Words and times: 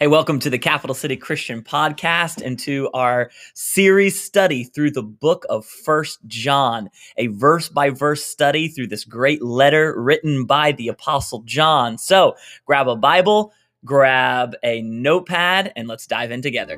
Hey, 0.00 0.06
welcome 0.06 0.38
to 0.38 0.48
the 0.48 0.60
Capital 0.60 0.94
City 0.94 1.16
Christian 1.16 1.60
Podcast 1.60 2.40
and 2.40 2.56
to 2.60 2.88
our 2.94 3.32
series 3.54 4.22
study 4.22 4.62
through 4.62 4.92
the 4.92 5.02
book 5.02 5.44
of 5.50 5.66
First 5.66 6.20
John, 6.28 6.88
a 7.16 7.26
verse 7.26 7.68
by 7.68 7.90
verse 7.90 8.22
study 8.22 8.68
through 8.68 8.86
this 8.86 9.04
great 9.04 9.42
letter 9.42 10.00
written 10.00 10.44
by 10.44 10.70
the 10.70 10.86
Apostle 10.86 11.42
John. 11.46 11.98
So 11.98 12.36
grab 12.64 12.86
a 12.86 12.94
Bible, 12.94 13.52
grab 13.84 14.54
a 14.62 14.82
notepad, 14.82 15.72
and 15.74 15.88
let's 15.88 16.06
dive 16.06 16.30
in 16.30 16.42
together. 16.42 16.76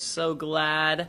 So 0.00 0.34
glad 0.34 1.08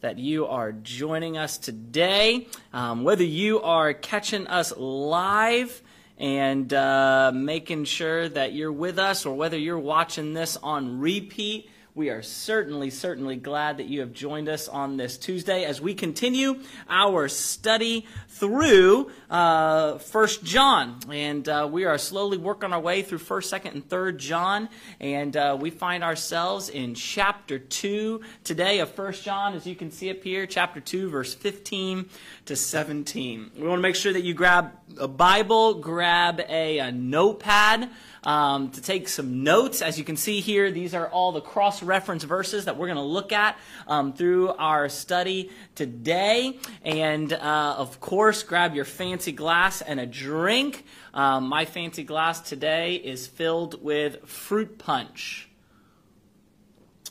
that 0.00 0.18
you 0.18 0.46
are 0.46 0.72
joining 0.72 1.36
us 1.36 1.58
today. 1.58 2.46
Um, 2.72 3.04
whether 3.04 3.24
you 3.24 3.60
are 3.62 3.92
catching 3.92 4.46
us 4.46 4.72
live 4.76 5.82
and 6.16 6.72
uh, 6.72 7.32
making 7.34 7.84
sure 7.84 8.28
that 8.28 8.52
you're 8.52 8.72
with 8.72 8.98
us, 8.98 9.24
or 9.26 9.36
whether 9.36 9.56
you're 9.56 9.78
watching 9.78 10.34
this 10.34 10.56
on 10.56 10.98
repeat, 11.00 11.70
we 11.98 12.10
are 12.10 12.22
certainly, 12.22 12.90
certainly 12.90 13.34
glad 13.34 13.78
that 13.78 13.86
you 13.86 13.98
have 13.98 14.12
joined 14.12 14.48
us 14.48 14.68
on 14.68 14.96
this 14.96 15.18
Tuesday 15.18 15.64
as 15.64 15.80
we 15.80 15.94
continue 15.94 16.60
our 16.88 17.26
study 17.26 18.06
through 18.28 19.10
uh, 19.28 19.98
First 19.98 20.44
John, 20.44 21.00
and 21.10 21.48
uh, 21.48 21.68
we 21.68 21.86
are 21.86 21.98
slowly 21.98 22.38
working 22.38 22.72
our 22.72 22.78
way 22.78 23.02
through 23.02 23.18
First, 23.18 23.50
Second, 23.50 23.74
and 23.74 23.88
Third 23.88 24.16
John, 24.16 24.68
and 25.00 25.36
uh, 25.36 25.58
we 25.60 25.70
find 25.70 26.04
ourselves 26.04 26.68
in 26.68 26.94
chapter 26.94 27.58
two 27.58 28.20
today 28.44 28.78
of 28.78 28.92
First 28.92 29.24
John, 29.24 29.54
as 29.54 29.66
you 29.66 29.74
can 29.74 29.90
see 29.90 30.08
up 30.08 30.22
here, 30.22 30.46
chapter 30.46 30.78
two, 30.78 31.10
verse 31.10 31.34
fifteen 31.34 32.08
to 32.48 32.56
seventeen. 32.56 33.50
We 33.56 33.66
want 33.66 33.78
to 33.78 33.82
make 33.82 33.94
sure 33.94 34.12
that 34.12 34.24
you 34.24 34.34
grab 34.34 34.72
a 34.98 35.06
Bible, 35.06 35.74
grab 35.74 36.40
a, 36.48 36.78
a 36.78 36.90
notepad 36.90 37.90
um, 38.24 38.70
to 38.70 38.80
take 38.80 39.08
some 39.08 39.44
notes. 39.44 39.80
As 39.82 39.98
you 39.98 40.04
can 40.04 40.16
see 40.16 40.40
here, 40.40 40.70
these 40.70 40.94
are 40.94 41.08
all 41.08 41.32
the 41.32 41.40
cross 41.40 41.82
reference 41.82 42.24
verses 42.24 42.64
that 42.64 42.76
we're 42.76 42.86
going 42.86 42.96
to 42.96 43.02
look 43.02 43.32
at 43.32 43.58
um, 43.86 44.12
through 44.12 44.48
our 44.48 44.88
study 44.88 45.50
today. 45.74 46.58
And 46.82 47.32
uh, 47.32 47.76
of 47.78 48.00
course, 48.00 48.42
grab 48.42 48.74
your 48.74 48.86
fancy 48.86 49.32
glass 49.32 49.82
and 49.82 50.00
a 50.00 50.06
drink. 50.06 50.84
Um, 51.12 51.48
my 51.48 51.66
fancy 51.66 52.02
glass 52.02 52.40
today 52.40 52.96
is 52.96 53.26
filled 53.26 53.82
with 53.82 54.26
fruit 54.26 54.78
punch. 54.78 55.44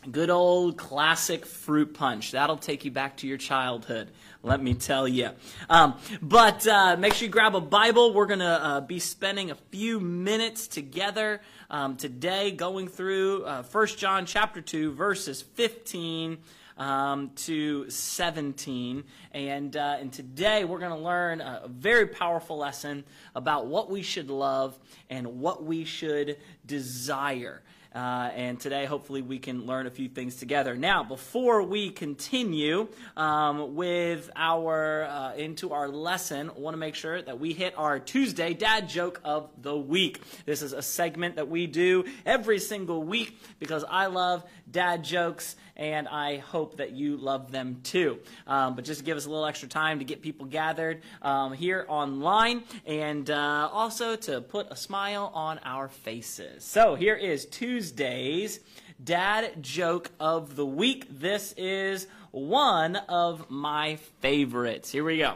Good 0.10 0.30
old 0.30 0.78
classic 0.78 1.46
fruit 1.46 1.94
punch. 1.94 2.32
That'll 2.32 2.58
take 2.58 2.86
you 2.86 2.92
back 2.92 3.18
to 3.18 3.28
your 3.28 3.38
childhood, 3.38 4.12
let 4.44 4.62
me 4.62 4.74
tell 4.74 5.08
you. 5.08 5.30
Um, 5.70 5.96
but 6.22 6.68
uh, 6.68 6.96
make 6.98 7.14
sure 7.14 7.26
you 7.26 7.32
grab 7.32 7.56
a 7.56 7.62
Bible. 7.62 8.14
We're 8.14 8.26
going 8.26 8.40
to 8.40 8.46
uh, 8.46 8.82
be 8.82 9.00
spending 9.00 9.52
a 9.52 9.56
few 9.56 10.00
minutes 10.00 10.68
together 10.68 11.42
um, 11.70 11.98
today 11.98 12.52
going 12.52 12.88
through 12.88 13.44
uh, 13.44 13.64
1 13.64 13.88
John 13.98 14.26
chapter 14.26 14.62
2, 14.62 14.94
verses 14.94 15.42
15 15.42 16.38
um, 16.78 17.32
to 17.36 17.90
17. 17.90 19.04
And, 19.32 19.76
uh, 19.76 19.98
and 20.00 20.14
today 20.14 20.64
we're 20.64 20.80
going 20.80 20.96
to 20.96 21.04
learn 21.04 21.42
a, 21.42 21.64
a 21.66 21.68
very 21.68 22.08
powerful 22.08 22.58
lesson 22.58 23.04
about 23.36 23.68
what 23.68 23.90
we 23.90 24.02
should 24.02 24.30
love 24.30 24.78
and 25.10 25.40
what 25.40 25.64
we 25.64 25.84
should 25.86 26.38
desire. 26.66 27.62
Uh, 27.98 28.30
and 28.36 28.60
today, 28.60 28.86
hopefully, 28.86 29.24
we 29.24 29.40
can 29.40 29.66
learn 29.66 29.88
a 29.88 29.90
few 29.90 30.08
things 30.08 30.36
together. 30.36 30.76
Now, 30.76 31.02
before 31.04 31.64
we 31.64 31.90
continue 31.90 32.90
um, 33.16 33.74
with 33.74 34.30
our 34.36 35.06
uh, 35.06 35.34
into 35.34 35.74
our 35.74 35.90
lesson, 35.90 36.52
I 36.56 36.60
want 36.60 36.76
to 36.76 36.78
make 36.78 36.94
sure 36.94 37.20
that 37.20 37.40
we 37.40 37.54
hit 37.54 37.74
our 37.76 37.98
Tuesday 37.98 38.54
dad 38.54 38.88
joke 38.88 39.20
of 39.24 39.50
the 39.60 39.76
week. 39.76 40.22
This 40.46 40.62
is 40.62 40.74
a 40.74 40.84
segment 40.84 41.38
that 41.38 41.48
we 41.48 41.66
do 41.66 42.06
every 42.24 42.60
single 42.60 43.02
week 43.02 43.36
because 43.58 43.84
I 43.90 44.06
love 44.06 44.44
dad 44.70 45.04
jokes 45.04 45.56
and 45.78 46.08
I 46.08 46.38
hope 46.38 46.78
that 46.78 46.92
you 46.92 47.18
love 47.18 47.52
them 47.52 47.80
too. 47.84 48.20
Um, 48.48 48.76
but 48.76 48.84
just 48.84 49.00
to 49.00 49.06
give 49.06 49.16
us 49.16 49.26
a 49.26 49.30
little 49.30 49.46
extra 49.46 49.70
time 49.70 50.00
to 50.00 50.06
get 50.06 50.22
people 50.22 50.46
gathered 50.48 51.02
um, 51.22 51.54
here 51.54 51.86
online 51.88 52.64
and 52.86 53.30
uh, 53.30 53.70
also 53.72 54.16
to 54.16 54.42
put 54.42 54.68
a 54.72 54.76
smile 54.76 55.32
on 55.34 55.60
our 55.64 55.88
faces. 55.88 56.64
So 56.64 56.96
here 56.96 57.16
is 57.16 57.46
Tuesday's 57.88 58.60
dad 59.02 59.64
joke 59.64 60.12
of 60.20 60.58
the 60.58 60.66
week. 60.66 61.08
This 61.10 61.54
is 61.56 62.08
one 62.32 62.98
of 62.98 63.50
my 63.50 63.96
favorites. 64.20 64.92
Here 64.92 65.06
we 65.06 65.20
go. 65.20 65.36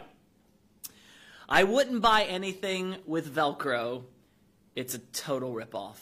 I 1.48 1.64
wouldn't 1.64 2.02
buy 2.02 2.24
anything 2.24 2.96
with 3.06 3.34
Velcro. 3.34 4.02
It's 4.76 4.94
a 4.94 4.98
total 4.98 5.54
ripoff. 5.54 5.96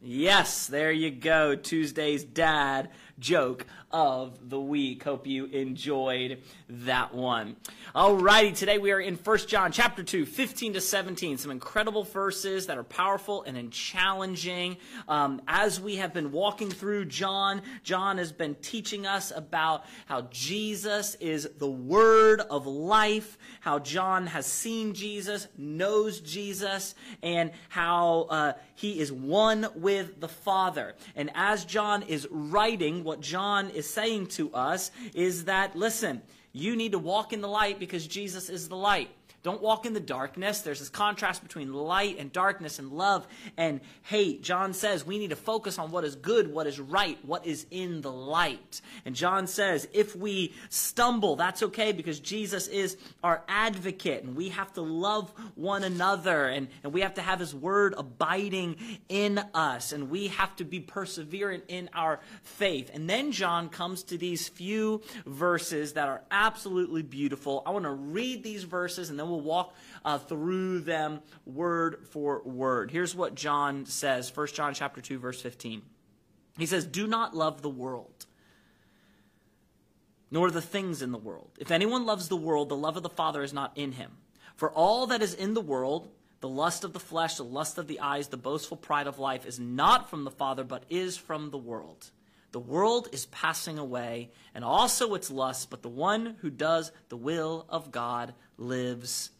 Yes, 0.00 0.68
there 0.68 0.92
you 0.92 1.10
go. 1.10 1.54
Tuesday's 1.54 2.24
dad 2.24 2.88
joke 3.18 3.66
of 3.90 4.50
the 4.50 4.60
week. 4.60 5.04
Hope 5.04 5.26
you 5.26 5.44
enjoyed 5.46 6.42
that 6.68 7.14
one. 7.14 7.56
Alrighty, 7.94 8.56
today 8.56 8.78
we 8.78 8.90
are 8.90 9.00
in 9.00 9.14
1 9.14 9.38
John 9.46 9.70
chapter 9.70 10.02
2, 10.02 10.26
15 10.26 10.74
to 10.74 10.80
17. 10.80 11.38
Some 11.38 11.50
incredible 11.52 12.02
verses 12.02 12.66
that 12.66 12.76
are 12.76 12.84
powerful 12.84 13.44
and 13.44 13.70
challenging. 13.70 14.78
Um, 15.08 15.40
as 15.46 15.80
we 15.80 15.96
have 15.96 16.12
been 16.12 16.32
walking 16.32 16.70
through 16.70 17.04
John, 17.04 17.62
John 17.84 18.18
has 18.18 18.32
been 18.32 18.56
teaching 18.56 19.06
us 19.06 19.32
about 19.34 19.84
how 20.06 20.22
Jesus 20.30 21.14
is 21.16 21.48
the 21.58 21.70
word 21.70 22.40
of 22.40 22.66
life, 22.66 23.38
how 23.60 23.78
John 23.78 24.26
has 24.26 24.46
seen 24.46 24.92
Jesus, 24.92 25.46
knows 25.56 26.20
Jesus, 26.20 26.94
and 27.22 27.52
how 27.68 28.22
uh, 28.30 28.52
he 28.74 28.98
is 28.98 29.12
one 29.12 29.68
with 29.76 30.20
the 30.20 30.28
Father. 30.28 30.96
And 31.14 31.30
as 31.34 31.64
John 31.64 32.02
is 32.02 32.26
writing, 32.30 33.03
what 33.04 33.20
John 33.20 33.70
is 33.70 33.88
saying 33.88 34.28
to 34.28 34.52
us 34.54 34.90
is 35.14 35.44
that, 35.44 35.76
listen, 35.76 36.22
you 36.52 36.76
need 36.76 36.92
to 36.92 36.98
walk 36.98 37.32
in 37.32 37.40
the 37.40 37.48
light 37.48 37.78
because 37.78 38.06
Jesus 38.06 38.48
is 38.48 38.68
the 38.68 38.76
light. 38.76 39.10
Don't 39.44 39.60
walk 39.60 39.84
in 39.84 39.92
the 39.92 40.00
darkness. 40.00 40.62
There's 40.62 40.78
this 40.78 40.88
contrast 40.88 41.42
between 41.42 41.74
light 41.74 42.16
and 42.18 42.32
darkness 42.32 42.78
and 42.78 42.90
love 42.90 43.26
and 43.58 43.82
hate. 44.00 44.42
John 44.42 44.72
says 44.72 45.04
we 45.04 45.18
need 45.18 45.30
to 45.30 45.36
focus 45.36 45.78
on 45.78 45.90
what 45.90 46.02
is 46.02 46.16
good, 46.16 46.50
what 46.50 46.66
is 46.66 46.80
right, 46.80 47.18
what 47.26 47.44
is 47.44 47.66
in 47.70 48.00
the 48.00 48.10
light. 48.10 48.80
And 49.04 49.14
John 49.14 49.46
says 49.46 49.86
if 49.92 50.16
we 50.16 50.54
stumble, 50.70 51.36
that's 51.36 51.62
okay 51.62 51.92
because 51.92 52.20
Jesus 52.20 52.68
is 52.68 52.96
our 53.22 53.42
advocate 53.46 54.24
and 54.24 54.34
we 54.34 54.48
have 54.48 54.72
to 54.72 54.80
love 54.80 55.30
one 55.56 55.84
another 55.84 56.46
and, 56.46 56.68
and 56.82 56.94
we 56.94 57.02
have 57.02 57.14
to 57.14 57.22
have 57.22 57.38
his 57.38 57.54
word 57.54 57.94
abiding 57.98 58.76
in 59.10 59.38
us 59.52 59.92
and 59.92 60.08
we 60.08 60.28
have 60.28 60.56
to 60.56 60.64
be 60.64 60.80
perseverant 60.80 61.64
in 61.68 61.90
our 61.92 62.18
faith. 62.44 62.90
And 62.94 63.10
then 63.10 63.30
John 63.30 63.68
comes 63.68 64.04
to 64.04 64.16
these 64.16 64.48
few 64.48 65.02
verses 65.26 65.92
that 65.92 66.08
are 66.08 66.22
absolutely 66.30 67.02
beautiful. 67.02 67.62
I 67.66 67.70
want 67.72 67.84
to 67.84 67.90
read 67.90 68.42
these 68.42 68.64
verses 68.64 69.10
and 69.10 69.18
then 69.18 69.28
we'll 69.28 69.33
will 69.34 69.42
walk 69.42 69.74
uh, 70.04 70.18
through 70.18 70.80
them 70.80 71.20
word 71.44 72.06
for 72.10 72.42
word. 72.42 72.90
Here's 72.90 73.14
what 73.14 73.34
John 73.34 73.86
says, 73.86 74.34
1 74.34 74.46
John 74.48 74.74
chapter 74.74 75.00
2 75.00 75.18
verse 75.18 75.40
15. 75.40 75.82
He 76.58 76.66
says, 76.66 76.86
"Do 76.86 77.06
not 77.06 77.34
love 77.34 77.62
the 77.62 77.70
world, 77.70 78.26
nor 80.30 80.50
the 80.50 80.62
things 80.62 81.02
in 81.02 81.12
the 81.12 81.18
world. 81.18 81.50
If 81.58 81.70
anyone 81.70 82.06
loves 82.06 82.28
the 82.28 82.36
world, 82.36 82.68
the 82.68 82.76
love 82.76 82.96
of 82.96 83.02
the 83.02 83.08
Father 83.08 83.42
is 83.42 83.52
not 83.52 83.72
in 83.76 83.92
him. 83.92 84.12
For 84.56 84.70
all 84.70 85.06
that 85.06 85.22
is 85.22 85.34
in 85.34 85.54
the 85.54 85.60
world, 85.60 86.08
the 86.40 86.48
lust 86.48 86.84
of 86.84 86.92
the 86.92 87.00
flesh, 87.00 87.36
the 87.36 87.42
lust 87.42 87.78
of 87.78 87.86
the 87.86 88.00
eyes, 88.00 88.28
the 88.28 88.36
boastful 88.36 88.76
pride 88.76 89.06
of 89.06 89.18
life 89.18 89.46
is 89.46 89.58
not 89.58 90.10
from 90.10 90.24
the 90.24 90.30
Father, 90.30 90.62
but 90.62 90.84
is 90.90 91.16
from 91.16 91.50
the 91.50 91.58
world. 91.58 92.10
The 92.52 92.60
world 92.60 93.08
is 93.12 93.26
passing 93.26 93.78
away, 93.78 94.30
and 94.54 94.64
also 94.64 95.14
its 95.14 95.30
lust, 95.30 95.70
but 95.70 95.82
the 95.82 95.88
one 95.88 96.36
who 96.40 96.50
does 96.50 96.92
the 97.08 97.16
will 97.16 97.64
of 97.68 97.90
God 97.90 98.34
lives 98.58 99.30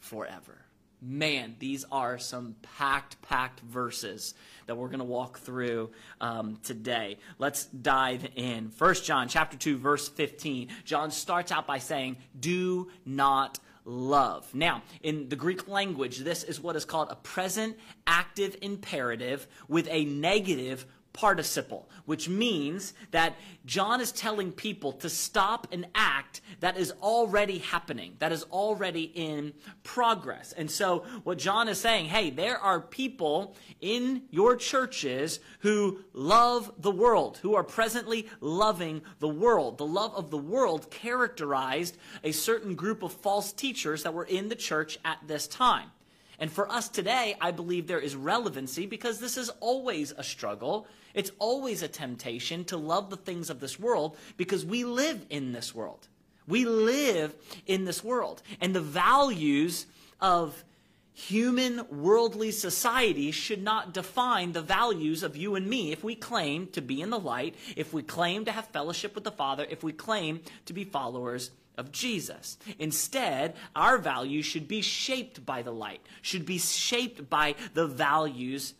forever. 0.00 0.58
Man, 1.00 1.54
these 1.60 1.84
are 1.92 2.18
some 2.18 2.56
packed, 2.76 3.22
packed 3.22 3.60
verses 3.60 4.34
that 4.66 4.76
we're 4.76 4.88
going 4.88 4.98
to 4.98 5.04
walk 5.04 5.38
through 5.38 5.90
um, 6.20 6.58
today. 6.64 7.18
Let's 7.38 7.66
dive 7.66 8.26
in. 8.34 8.70
First 8.70 9.04
John 9.04 9.28
chapter 9.28 9.56
2, 9.56 9.78
verse 9.78 10.08
15. 10.08 10.68
John 10.84 11.12
starts 11.12 11.52
out 11.52 11.68
by 11.68 11.78
saying, 11.78 12.16
Do 12.38 12.90
not 13.06 13.60
love. 13.84 14.52
Now, 14.54 14.82
in 15.00 15.28
the 15.28 15.36
Greek 15.36 15.68
language, 15.68 16.18
this 16.18 16.42
is 16.42 16.60
what 16.60 16.74
is 16.74 16.84
called 16.84 17.08
a 17.10 17.16
present 17.16 17.76
active 18.06 18.56
imperative 18.60 19.46
with 19.68 19.88
a 19.90 20.04
negative 20.04 20.84
participle, 21.12 21.88
which 22.04 22.28
means 22.28 22.94
that 23.10 23.34
John 23.66 24.00
is 24.00 24.12
telling 24.12 24.52
people 24.52 24.92
to 24.92 25.08
stop 25.08 25.72
an 25.72 25.86
act 25.94 26.40
that 26.60 26.76
is 26.76 26.92
already 27.02 27.58
happening, 27.58 28.14
that 28.18 28.32
is 28.32 28.44
already 28.44 29.12
in 29.14 29.52
progress. 29.82 30.52
And 30.52 30.70
so 30.70 31.04
what 31.24 31.38
John 31.38 31.68
is 31.68 31.80
saying, 31.80 32.06
hey, 32.06 32.30
there 32.30 32.58
are 32.58 32.80
people 32.80 33.56
in 33.80 34.22
your 34.30 34.56
churches 34.56 35.40
who 35.60 36.00
love 36.12 36.72
the 36.78 36.90
world, 36.90 37.38
who 37.42 37.54
are 37.54 37.64
presently 37.64 38.28
loving 38.40 39.02
the 39.18 39.28
world. 39.28 39.78
The 39.78 39.86
love 39.86 40.14
of 40.14 40.30
the 40.30 40.38
world 40.38 40.90
characterized 40.90 41.96
a 42.22 42.32
certain 42.32 42.74
group 42.74 43.02
of 43.02 43.12
false 43.12 43.52
teachers 43.52 44.02
that 44.02 44.14
were 44.14 44.24
in 44.24 44.48
the 44.48 44.56
church 44.56 44.98
at 45.04 45.18
this 45.26 45.46
time. 45.46 45.90
And 46.38 46.52
for 46.52 46.70
us 46.70 46.88
today, 46.88 47.36
I 47.40 47.50
believe 47.50 47.86
there 47.86 47.98
is 47.98 48.14
relevancy 48.14 48.86
because 48.86 49.18
this 49.18 49.36
is 49.36 49.50
always 49.60 50.12
a 50.16 50.22
struggle. 50.22 50.86
It's 51.14 51.32
always 51.38 51.82
a 51.82 51.88
temptation 51.88 52.64
to 52.66 52.76
love 52.76 53.10
the 53.10 53.16
things 53.16 53.50
of 53.50 53.60
this 53.60 53.78
world 53.78 54.16
because 54.36 54.64
we 54.64 54.84
live 54.84 55.26
in 55.30 55.52
this 55.52 55.74
world. 55.74 56.06
We 56.46 56.64
live 56.64 57.34
in 57.66 57.84
this 57.84 58.04
world. 58.04 58.42
And 58.60 58.74
the 58.74 58.80
values 58.80 59.86
of 60.20 60.64
human 61.12 61.84
worldly 61.90 62.52
society 62.52 63.32
should 63.32 63.62
not 63.62 63.92
define 63.92 64.52
the 64.52 64.62
values 64.62 65.24
of 65.24 65.36
you 65.36 65.56
and 65.56 65.66
me 65.66 65.90
if 65.90 66.04
we 66.04 66.14
claim 66.14 66.68
to 66.68 66.80
be 66.80 67.00
in 67.02 67.10
the 67.10 67.18
light, 67.18 67.56
if 67.76 67.92
we 67.92 68.02
claim 68.02 68.44
to 68.44 68.52
have 68.52 68.66
fellowship 68.68 69.16
with 69.16 69.24
the 69.24 69.32
Father, 69.32 69.66
if 69.68 69.82
we 69.82 69.92
claim 69.92 70.40
to 70.66 70.72
be 70.72 70.84
followers 70.84 71.50
of 71.78 71.92
Jesus. 71.92 72.58
Instead, 72.78 73.54
our 73.74 73.96
values 73.96 74.44
should 74.44 74.68
be 74.68 74.82
shaped 74.82 75.46
by 75.46 75.62
the 75.62 75.72
light, 75.72 76.00
should 76.20 76.44
be 76.44 76.58
shaped 76.58 77.30
by 77.30 77.54
the 77.72 77.86
values 77.86 78.74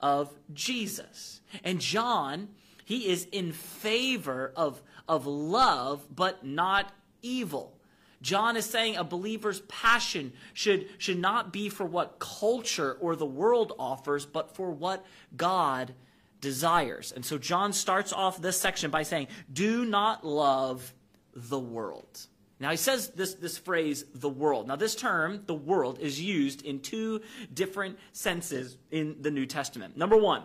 of 0.00 0.32
Jesus. 0.52 1.40
And 1.62 1.80
John, 1.80 2.48
he 2.84 3.08
is 3.08 3.26
in 3.32 3.52
favor 3.52 4.52
of, 4.56 4.80
of 5.08 5.26
love, 5.26 6.06
but 6.14 6.46
not 6.46 6.92
evil. 7.20 7.74
John 8.22 8.56
is 8.56 8.64
saying 8.64 8.96
a 8.96 9.04
believer's 9.04 9.60
passion 9.62 10.32
should, 10.54 10.88
should 10.96 11.18
not 11.18 11.52
be 11.52 11.68
for 11.68 11.84
what 11.84 12.18
culture 12.18 12.96
or 13.00 13.16
the 13.16 13.26
world 13.26 13.72
offers, 13.78 14.24
but 14.24 14.54
for 14.54 14.70
what 14.70 15.04
God 15.36 15.94
desires. 16.40 17.12
And 17.12 17.24
so 17.24 17.36
John 17.36 17.72
starts 17.72 18.12
off 18.12 18.40
this 18.40 18.58
section 18.58 18.90
by 18.90 19.02
saying, 19.02 19.28
Do 19.52 19.84
not 19.84 20.24
love 20.24 20.94
the 21.34 21.58
world. 21.58 22.26
Now 22.64 22.70
he 22.70 22.78
says 22.78 23.08
this, 23.10 23.34
this 23.34 23.58
phrase, 23.58 24.06
the 24.14 24.30
world. 24.30 24.68
Now 24.68 24.76
this 24.76 24.96
term, 24.96 25.42
the 25.44 25.52
world, 25.52 25.98
is 26.00 26.18
used 26.18 26.62
in 26.62 26.80
two 26.80 27.20
different 27.52 27.98
senses 28.12 28.78
in 28.90 29.16
the 29.20 29.30
New 29.30 29.44
Testament. 29.44 29.98
Number 29.98 30.16
one, 30.16 30.44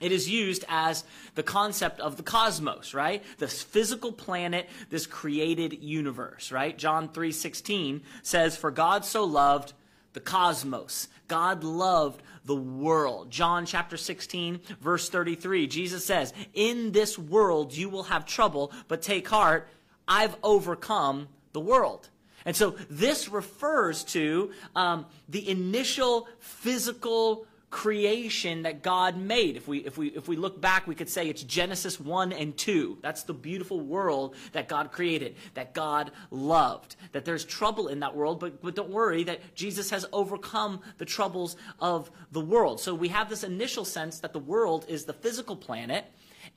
it 0.00 0.10
is 0.10 0.26
used 0.26 0.64
as 0.70 1.04
the 1.34 1.42
concept 1.42 2.00
of 2.00 2.16
the 2.16 2.22
cosmos, 2.22 2.94
right? 2.94 3.22
This 3.36 3.62
physical 3.62 4.10
planet, 4.10 4.70
this 4.88 5.06
created 5.06 5.82
universe, 5.82 6.50
right? 6.50 6.78
John 6.78 7.10
3:16 7.10 8.00
says, 8.22 8.56
"For 8.56 8.70
God 8.70 9.04
so 9.04 9.22
loved 9.22 9.74
the 10.14 10.20
cosmos. 10.20 11.08
God 11.28 11.62
loved 11.62 12.22
the 12.46 12.56
world." 12.56 13.30
John 13.30 13.66
chapter 13.66 13.98
16, 13.98 14.62
verse 14.80 15.10
33, 15.10 15.66
Jesus 15.66 16.06
says, 16.06 16.32
"In 16.54 16.92
this 16.92 17.18
world 17.18 17.74
you 17.74 17.90
will 17.90 18.04
have 18.04 18.24
trouble, 18.24 18.72
but 18.88 19.02
take 19.02 19.28
heart, 19.28 19.68
I've 20.06 20.36
overcome 20.42 21.28
the 21.52 21.60
world. 21.60 22.08
And 22.44 22.54
so 22.54 22.76
this 22.90 23.28
refers 23.28 24.04
to 24.04 24.50
um, 24.76 25.06
the 25.28 25.48
initial 25.48 26.28
physical 26.38 27.46
creation 27.74 28.62
that 28.62 28.82
God 28.82 29.16
made. 29.16 29.56
If 29.56 29.66
we, 29.66 29.78
if, 29.78 29.98
we, 29.98 30.08
if 30.10 30.28
we 30.28 30.36
look 30.36 30.60
back, 30.60 30.86
we 30.86 30.94
could 30.94 31.08
say 31.08 31.28
it's 31.28 31.42
Genesis 31.42 31.98
1 31.98 32.32
and 32.32 32.56
2. 32.56 32.98
That's 33.02 33.24
the 33.24 33.34
beautiful 33.34 33.80
world 33.80 34.36
that 34.52 34.68
God 34.68 34.92
created, 34.92 35.34
that 35.54 35.74
God 35.74 36.12
loved. 36.30 36.94
That 37.10 37.24
there's 37.24 37.44
trouble 37.44 37.88
in 37.88 37.98
that 37.98 38.14
world, 38.14 38.38
but, 38.38 38.62
but 38.62 38.76
don't 38.76 38.90
worry 38.90 39.24
that 39.24 39.56
Jesus 39.56 39.90
has 39.90 40.06
overcome 40.12 40.82
the 40.98 41.04
troubles 41.04 41.56
of 41.80 42.12
the 42.30 42.40
world. 42.40 42.78
So 42.78 42.94
we 42.94 43.08
have 43.08 43.28
this 43.28 43.42
initial 43.42 43.84
sense 43.84 44.20
that 44.20 44.32
the 44.32 44.38
world 44.38 44.84
is 44.86 45.04
the 45.04 45.12
physical 45.12 45.56
planet 45.56 46.04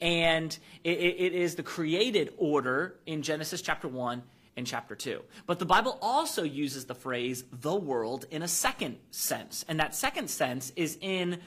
and 0.01 0.57
it, 0.83 0.99
it 0.99 1.33
is 1.33 1.55
the 1.55 1.63
created 1.63 2.33
order 2.37 2.95
in 3.05 3.21
Genesis 3.21 3.61
chapter 3.61 3.87
1 3.87 4.23
and 4.55 4.65
chapter 4.65 4.95
2. 4.95 5.21
But 5.45 5.59
the 5.59 5.65
Bible 5.65 5.97
also 6.01 6.43
uses 6.43 6.85
the 6.85 6.95
phrase 6.95 7.43
the 7.51 7.75
world 7.75 8.25
in 8.31 8.41
a 8.41 8.47
second 8.47 8.97
sense. 9.11 9.63
And 9.67 9.79
that 9.79 9.95
second 9.95 10.29
sense 10.29 10.71
is 10.75 10.97
in 11.01 11.39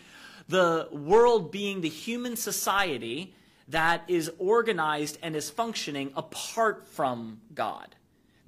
the 0.48 0.88
world 0.92 1.50
being 1.50 1.80
the 1.80 1.88
human 1.88 2.36
society 2.36 3.34
that 3.68 4.02
is 4.08 4.30
organized 4.38 5.18
and 5.22 5.36
is 5.36 5.50
functioning 5.50 6.12
apart 6.16 6.86
from 6.86 7.40
God 7.54 7.94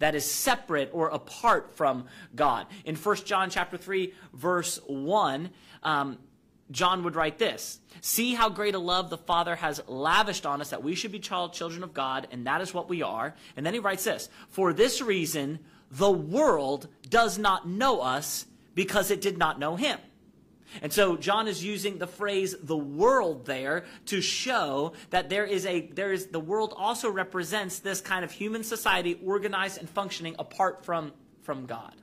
that 0.02 0.16
is 0.16 0.28
separate 0.28 0.90
or 0.92 1.10
apart 1.10 1.76
from 1.76 2.06
God. 2.34 2.66
In 2.84 2.96
1 2.96 3.16
John 3.18 3.50
chapter 3.50 3.76
3 3.76 4.12
verse 4.34 4.80
1, 4.88 5.48
um, 5.84 6.18
John 6.72 7.04
would 7.04 7.14
write 7.14 7.38
this 7.38 7.80
See 8.00 8.34
how 8.34 8.48
great 8.48 8.74
a 8.74 8.78
love 8.78 9.10
the 9.10 9.18
Father 9.18 9.54
has 9.54 9.80
lavished 9.86 10.46
on 10.46 10.60
us 10.60 10.70
that 10.70 10.82
we 10.82 10.94
should 10.94 11.12
be 11.12 11.20
child 11.20 11.52
children 11.52 11.84
of 11.84 11.94
God, 11.94 12.26
and 12.32 12.46
that 12.46 12.60
is 12.60 12.74
what 12.74 12.88
we 12.88 13.02
are. 13.02 13.34
And 13.56 13.64
then 13.64 13.74
he 13.74 13.80
writes 13.80 14.04
this 14.04 14.28
For 14.48 14.72
this 14.72 15.00
reason, 15.00 15.60
the 15.90 16.10
world 16.10 16.88
does 17.08 17.38
not 17.38 17.68
know 17.68 18.00
us 18.00 18.46
because 18.74 19.10
it 19.10 19.20
did 19.20 19.38
not 19.38 19.58
know 19.58 19.76
him. 19.76 19.98
And 20.80 20.90
so 20.90 21.18
John 21.18 21.48
is 21.48 21.62
using 21.62 21.98
the 21.98 22.06
phrase 22.06 22.56
the 22.62 22.76
world 22.76 23.44
there 23.44 23.84
to 24.06 24.22
show 24.22 24.94
that 25.10 25.28
there 25.28 25.44
is 25.44 25.66
a 25.66 25.88
there 25.88 26.12
is 26.12 26.28
the 26.28 26.40
world 26.40 26.72
also 26.76 27.10
represents 27.10 27.80
this 27.80 28.00
kind 28.00 28.24
of 28.24 28.32
human 28.32 28.64
society 28.64 29.20
organized 29.22 29.78
and 29.78 29.90
functioning 29.90 30.34
apart 30.38 30.84
from 30.84 31.12
from 31.42 31.66
God. 31.66 31.94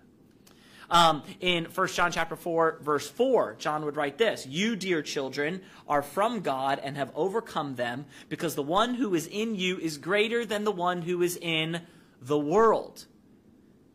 Um, 0.90 1.24
in 1.40 1.66
1 1.66 1.88
John 1.90 2.12
chapter 2.12 2.36
4, 2.36 2.80
verse 2.82 3.10
4, 3.10 3.56
John 3.60 3.86
would 3.86 3.96
write 3.96 4.18
this 4.18 4.48
You, 4.48 4.76
dear 4.76 5.02
children, 5.02 5.62
are 5.88 6.02
from 6.02 6.42
God 6.42 6.80
and 6.84 6.98
have 6.98 7.12
overcome 7.16 7.76
them, 7.76 8.06
because 8.28 8.56
the 8.56 8.64
one 8.64 8.96
who 8.96 9.14
is 9.14 9.28
in 9.28 9.56
you 9.56 9.78
is 9.78 9.98
greater 9.98 10.46
than 10.46 10.64
the 10.64 10.72
one 10.72 11.04
who 11.04 11.22
is 11.22 11.38
in 11.38 11.82
the 12.22 12.40
world. 12.40 13.06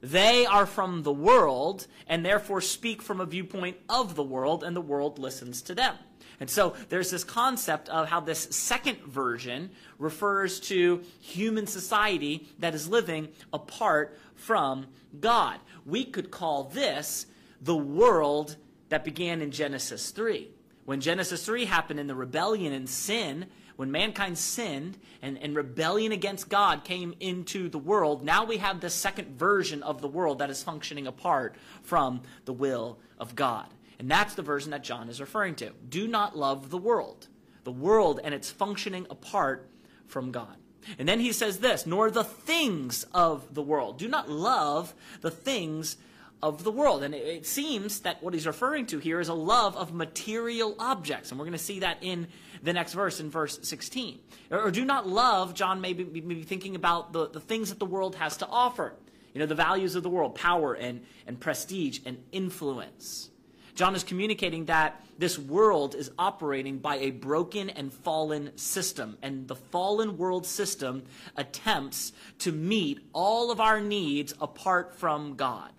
They 0.00 0.44
are 0.44 0.66
from 0.66 1.02
the 1.02 1.12
world 1.12 1.86
and 2.06 2.24
therefore 2.24 2.60
speak 2.60 3.00
from 3.00 3.20
a 3.20 3.26
viewpoint 3.26 3.78
of 3.88 4.14
the 4.14 4.22
world, 4.22 4.62
and 4.62 4.76
the 4.76 4.80
world 4.82 5.18
listens 5.18 5.62
to 5.62 5.74
them. 5.74 5.96
And 6.40 6.50
so 6.50 6.74
there's 6.88 7.10
this 7.10 7.24
concept 7.24 7.88
of 7.88 8.08
how 8.08 8.20
this 8.20 8.40
second 8.50 8.98
version 9.04 9.70
refers 9.98 10.60
to 10.60 11.02
human 11.20 11.66
society 11.66 12.48
that 12.58 12.74
is 12.74 12.88
living 12.88 13.28
apart 13.52 14.18
from 14.34 14.86
God. 15.20 15.58
We 15.86 16.04
could 16.04 16.30
call 16.30 16.64
this 16.64 17.26
the 17.60 17.76
world 17.76 18.56
that 18.88 19.04
began 19.04 19.42
in 19.42 19.50
Genesis 19.50 20.10
3. 20.10 20.48
When 20.84 21.00
Genesis 21.00 21.44
3 21.44 21.64
happened 21.64 21.98
in 21.98 22.06
the 22.06 22.14
rebellion 22.14 22.72
and 22.72 22.88
sin, 22.88 23.46
when 23.76 23.90
mankind 23.90 24.38
sinned 24.38 24.98
and, 25.22 25.38
and 25.38 25.56
rebellion 25.56 26.12
against 26.12 26.48
God 26.48 26.84
came 26.84 27.14
into 27.20 27.68
the 27.68 27.78
world, 27.78 28.24
now 28.24 28.44
we 28.44 28.58
have 28.58 28.80
the 28.80 28.90
second 28.90 29.38
version 29.38 29.82
of 29.82 30.00
the 30.00 30.08
world 30.08 30.38
that 30.38 30.50
is 30.50 30.62
functioning 30.62 31.06
apart 31.06 31.56
from 31.82 32.22
the 32.44 32.52
will 32.52 32.98
of 33.18 33.34
God. 33.34 33.66
And 33.98 34.10
that's 34.10 34.34
the 34.34 34.42
version 34.42 34.70
that 34.72 34.84
John 34.84 35.08
is 35.08 35.20
referring 35.20 35.54
to. 35.56 35.70
Do 35.88 36.06
not 36.06 36.36
love 36.36 36.70
the 36.70 36.78
world, 36.78 37.28
the 37.64 37.72
world 37.72 38.20
and 38.22 38.34
its 38.34 38.50
functioning 38.50 39.06
apart 39.10 39.68
from 40.06 40.30
God. 40.30 40.56
And 40.98 41.08
then 41.08 41.20
he 41.20 41.32
says 41.32 41.58
this, 41.58 41.86
nor 41.86 42.10
the 42.10 42.24
things 42.24 43.04
of 43.14 43.54
the 43.54 43.62
world. 43.62 43.98
Do 43.98 44.08
not 44.08 44.30
love 44.30 44.94
the 45.20 45.30
things 45.30 45.96
of 46.42 46.62
the 46.62 46.70
world. 46.70 47.02
And 47.02 47.14
it, 47.14 47.26
it, 47.26 47.46
seems 47.46 48.00
that 48.00 48.22
what 48.22 48.34
he's 48.34 48.46
referring 48.46 48.86
to 48.86 48.98
here 48.98 49.18
is 49.18 49.28
a 49.28 49.34
love 49.34 49.76
of 49.76 49.94
material 49.94 50.76
objects. 50.78 51.30
And 51.30 51.38
we're 51.38 51.46
going 51.46 51.52
to 51.52 51.58
see 51.58 51.80
that 51.80 51.98
in 52.02 52.28
the 52.62 52.72
next 52.72 52.92
verse, 52.92 53.18
in 53.18 53.30
verse 53.30 53.58
16. 53.62 54.18
Or, 54.50 54.64
or 54.64 54.70
do 54.70 54.84
not 54.84 55.08
love, 55.08 55.54
John 55.54 55.80
may 55.80 55.94
be, 55.94 56.04
may 56.04 56.34
be 56.34 56.42
thinking 56.42 56.76
about 56.76 57.12
the, 57.12 57.28
the 57.28 57.40
things 57.40 57.70
that 57.70 57.78
the 57.78 57.86
world 57.86 58.16
has 58.16 58.36
to 58.38 58.46
offer. 58.46 58.94
You 59.32 59.40
know, 59.40 59.46
the 59.46 59.54
values 59.54 59.96
of 59.96 60.02
the 60.02 60.10
world, 60.10 60.34
power 60.34 60.74
and, 60.74 61.04
and 61.26 61.40
prestige 61.40 62.00
and 62.04 62.22
influence. 62.30 63.30
John 63.74 63.96
is 63.96 64.04
communicating 64.04 64.66
that 64.66 65.00
this 65.18 65.38
world 65.38 65.94
is 65.94 66.10
operating 66.18 66.78
by 66.78 66.96
a 66.96 67.10
broken 67.10 67.70
and 67.70 67.92
fallen 67.92 68.56
system. 68.56 69.18
And 69.20 69.48
the 69.48 69.56
fallen 69.56 70.16
world 70.16 70.46
system 70.46 71.04
attempts 71.36 72.12
to 72.40 72.52
meet 72.52 73.00
all 73.12 73.50
of 73.50 73.60
our 73.60 73.80
needs 73.80 74.32
apart 74.40 74.94
from 74.94 75.34
God. 75.34 75.72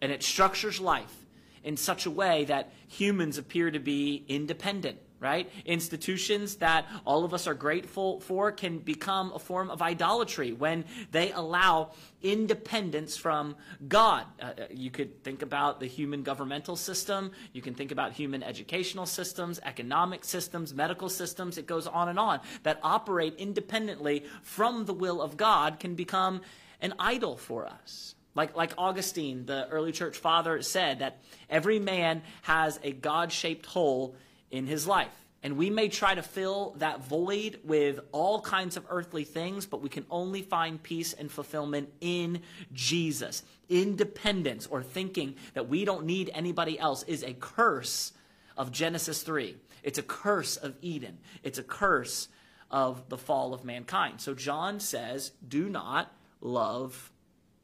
And 0.00 0.10
it 0.10 0.22
structures 0.22 0.80
life 0.80 1.14
in 1.62 1.76
such 1.76 2.06
a 2.06 2.10
way 2.10 2.44
that 2.44 2.72
humans 2.88 3.38
appear 3.38 3.70
to 3.70 3.80
be 3.80 4.24
independent 4.28 4.98
right? 5.20 5.50
Institutions 5.64 6.56
that 6.56 6.86
all 7.04 7.24
of 7.24 7.32
us 7.32 7.46
are 7.46 7.54
grateful 7.54 8.20
for 8.20 8.52
can 8.52 8.78
become 8.78 9.32
a 9.32 9.38
form 9.38 9.70
of 9.70 9.80
idolatry 9.80 10.52
when 10.52 10.84
they 11.10 11.32
allow 11.32 11.92
independence 12.22 13.16
from 13.16 13.56
God. 13.88 14.26
Uh, 14.40 14.44
uh, 14.44 14.50
you 14.70 14.90
could 14.90 15.22
think 15.22 15.42
about 15.42 15.80
the 15.80 15.86
human 15.86 16.22
governmental 16.22 16.76
system, 16.76 17.30
you 17.52 17.62
can 17.62 17.74
think 17.74 17.92
about 17.92 18.12
human 18.12 18.42
educational 18.42 19.06
systems, 19.06 19.60
economic 19.64 20.24
systems, 20.24 20.74
medical 20.74 21.08
systems, 21.08 21.56
it 21.58 21.66
goes 21.66 21.86
on 21.86 22.08
and 22.08 22.18
on, 22.18 22.40
that 22.62 22.78
operate 22.82 23.34
independently 23.38 24.24
from 24.42 24.84
the 24.84 24.94
will 24.94 25.22
of 25.22 25.36
God 25.36 25.80
can 25.80 25.94
become 25.94 26.40
an 26.80 26.94
idol 26.98 27.36
for 27.36 27.66
us. 27.66 28.14
Like, 28.34 28.54
like 28.54 28.74
Augustine, 28.76 29.46
the 29.46 29.66
early 29.70 29.92
church 29.92 30.18
father, 30.18 30.60
said 30.60 30.98
that 30.98 31.22
every 31.48 31.78
man 31.78 32.22
has 32.42 32.78
a 32.82 32.92
God 32.92 33.32
shaped 33.32 33.64
hole 33.64 34.14
in 34.50 34.66
his 34.66 34.86
life. 34.86 35.26
And 35.42 35.56
we 35.56 35.70
may 35.70 35.88
try 35.88 36.14
to 36.14 36.22
fill 36.22 36.74
that 36.78 37.04
void 37.04 37.60
with 37.62 38.00
all 38.10 38.40
kinds 38.40 38.76
of 38.76 38.84
earthly 38.88 39.22
things, 39.22 39.66
but 39.66 39.80
we 39.80 39.88
can 39.88 40.04
only 40.10 40.42
find 40.42 40.82
peace 40.82 41.12
and 41.12 41.30
fulfillment 41.30 41.92
in 42.00 42.40
Jesus. 42.72 43.42
Independence 43.68 44.66
or 44.66 44.82
thinking 44.82 45.36
that 45.54 45.68
we 45.68 45.84
don't 45.84 46.04
need 46.04 46.30
anybody 46.34 46.78
else 46.78 47.04
is 47.04 47.22
a 47.22 47.34
curse 47.34 48.12
of 48.56 48.72
Genesis 48.72 49.22
3. 49.22 49.56
It's 49.82 49.98
a 49.98 50.02
curse 50.02 50.56
of 50.56 50.74
Eden. 50.82 51.18
It's 51.44 51.58
a 51.58 51.62
curse 51.62 52.28
of 52.70 53.08
the 53.08 53.18
fall 53.18 53.54
of 53.54 53.64
mankind. 53.64 54.20
So 54.20 54.34
John 54.34 54.80
says, 54.80 55.30
do 55.46 55.68
not 55.68 56.12
love 56.40 57.12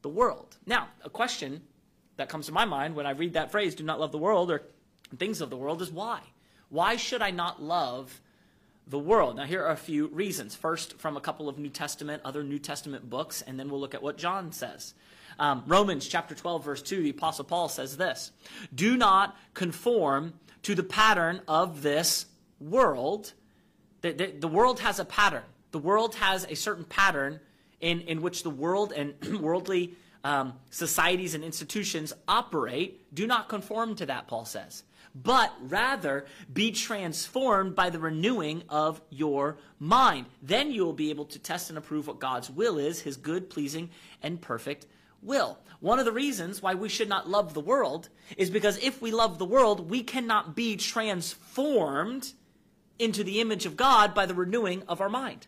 the 0.02 0.08
world. 0.08 0.56
Now, 0.66 0.88
a 1.04 1.10
question 1.10 1.62
that 2.16 2.28
comes 2.28 2.46
to 2.46 2.52
my 2.52 2.64
mind 2.64 2.94
when 2.94 3.06
I 3.06 3.10
read 3.10 3.32
that 3.32 3.50
phrase, 3.50 3.74
do 3.74 3.82
not 3.82 3.98
love 3.98 4.12
the 4.12 4.18
world 4.18 4.50
or 4.50 4.62
things 5.16 5.40
of 5.40 5.50
the 5.50 5.56
world, 5.56 5.82
is 5.82 5.90
why? 5.90 6.20
Why 6.72 6.96
should 6.96 7.20
I 7.20 7.30
not 7.30 7.62
love 7.62 8.22
the 8.86 8.98
world? 8.98 9.36
Now, 9.36 9.44
here 9.44 9.62
are 9.62 9.72
a 9.72 9.76
few 9.76 10.06
reasons. 10.06 10.54
First, 10.54 10.98
from 10.98 11.18
a 11.18 11.20
couple 11.20 11.46
of 11.46 11.58
New 11.58 11.68
Testament, 11.68 12.22
other 12.24 12.42
New 12.42 12.58
Testament 12.58 13.10
books, 13.10 13.42
and 13.42 13.60
then 13.60 13.68
we'll 13.68 13.78
look 13.78 13.94
at 13.94 14.02
what 14.02 14.16
John 14.16 14.52
says. 14.52 14.94
Um, 15.38 15.64
Romans 15.66 16.08
chapter 16.08 16.34
12, 16.34 16.64
verse 16.64 16.80
2, 16.80 17.02
the 17.02 17.10
Apostle 17.10 17.44
Paul 17.44 17.68
says 17.68 17.98
this 17.98 18.32
Do 18.74 18.96
not 18.96 19.36
conform 19.52 20.32
to 20.62 20.74
the 20.74 20.82
pattern 20.82 21.42
of 21.46 21.82
this 21.82 22.24
world. 22.58 23.34
The, 24.00 24.12
the, 24.12 24.26
the 24.40 24.48
world 24.48 24.80
has 24.80 24.98
a 24.98 25.04
pattern. 25.04 25.44
The 25.72 25.78
world 25.78 26.14
has 26.14 26.46
a 26.48 26.54
certain 26.54 26.84
pattern 26.84 27.38
in, 27.82 28.00
in 28.00 28.22
which 28.22 28.44
the 28.44 28.50
world 28.50 28.94
and 28.96 29.14
worldly 29.40 29.92
um, 30.24 30.54
societies 30.70 31.34
and 31.34 31.44
institutions 31.44 32.14
operate, 32.26 33.14
do 33.14 33.26
not 33.26 33.50
conform 33.50 33.94
to 33.96 34.06
that, 34.06 34.26
Paul 34.26 34.46
says, 34.46 34.84
but 35.14 35.52
rather 35.60 36.26
be 36.52 36.70
transformed 36.72 37.74
by 37.74 37.90
the 37.90 37.98
renewing 37.98 38.62
of 38.68 39.00
your 39.10 39.58
mind. 39.78 40.26
Then 40.42 40.70
you 40.70 40.84
will 40.84 40.92
be 40.92 41.10
able 41.10 41.26
to 41.26 41.38
test 41.38 41.68
and 41.68 41.78
approve 41.78 42.06
what 42.06 42.18
God's 42.18 42.50
will 42.50 42.78
is, 42.78 43.00
his 43.00 43.16
good, 43.16 43.50
pleasing, 43.50 43.90
and 44.22 44.40
perfect 44.40 44.86
will. 45.20 45.58
One 45.80 45.98
of 45.98 46.04
the 46.04 46.12
reasons 46.12 46.62
why 46.62 46.74
we 46.74 46.88
should 46.88 47.08
not 47.08 47.28
love 47.28 47.54
the 47.54 47.60
world 47.60 48.08
is 48.36 48.50
because 48.50 48.78
if 48.78 49.02
we 49.02 49.10
love 49.10 49.38
the 49.38 49.44
world, 49.44 49.90
we 49.90 50.02
cannot 50.02 50.54
be 50.54 50.76
transformed 50.76 52.32
into 52.98 53.24
the 53.24 53.40
image 53.40 53.66
of 53.66 53.76
God 53.76 54.14
by 54.14 54.26
the 54.26 54.34
renewing 54.34 54.82
of 54.88 55.00
our 55.00 55.08
mind. 55.08 55.46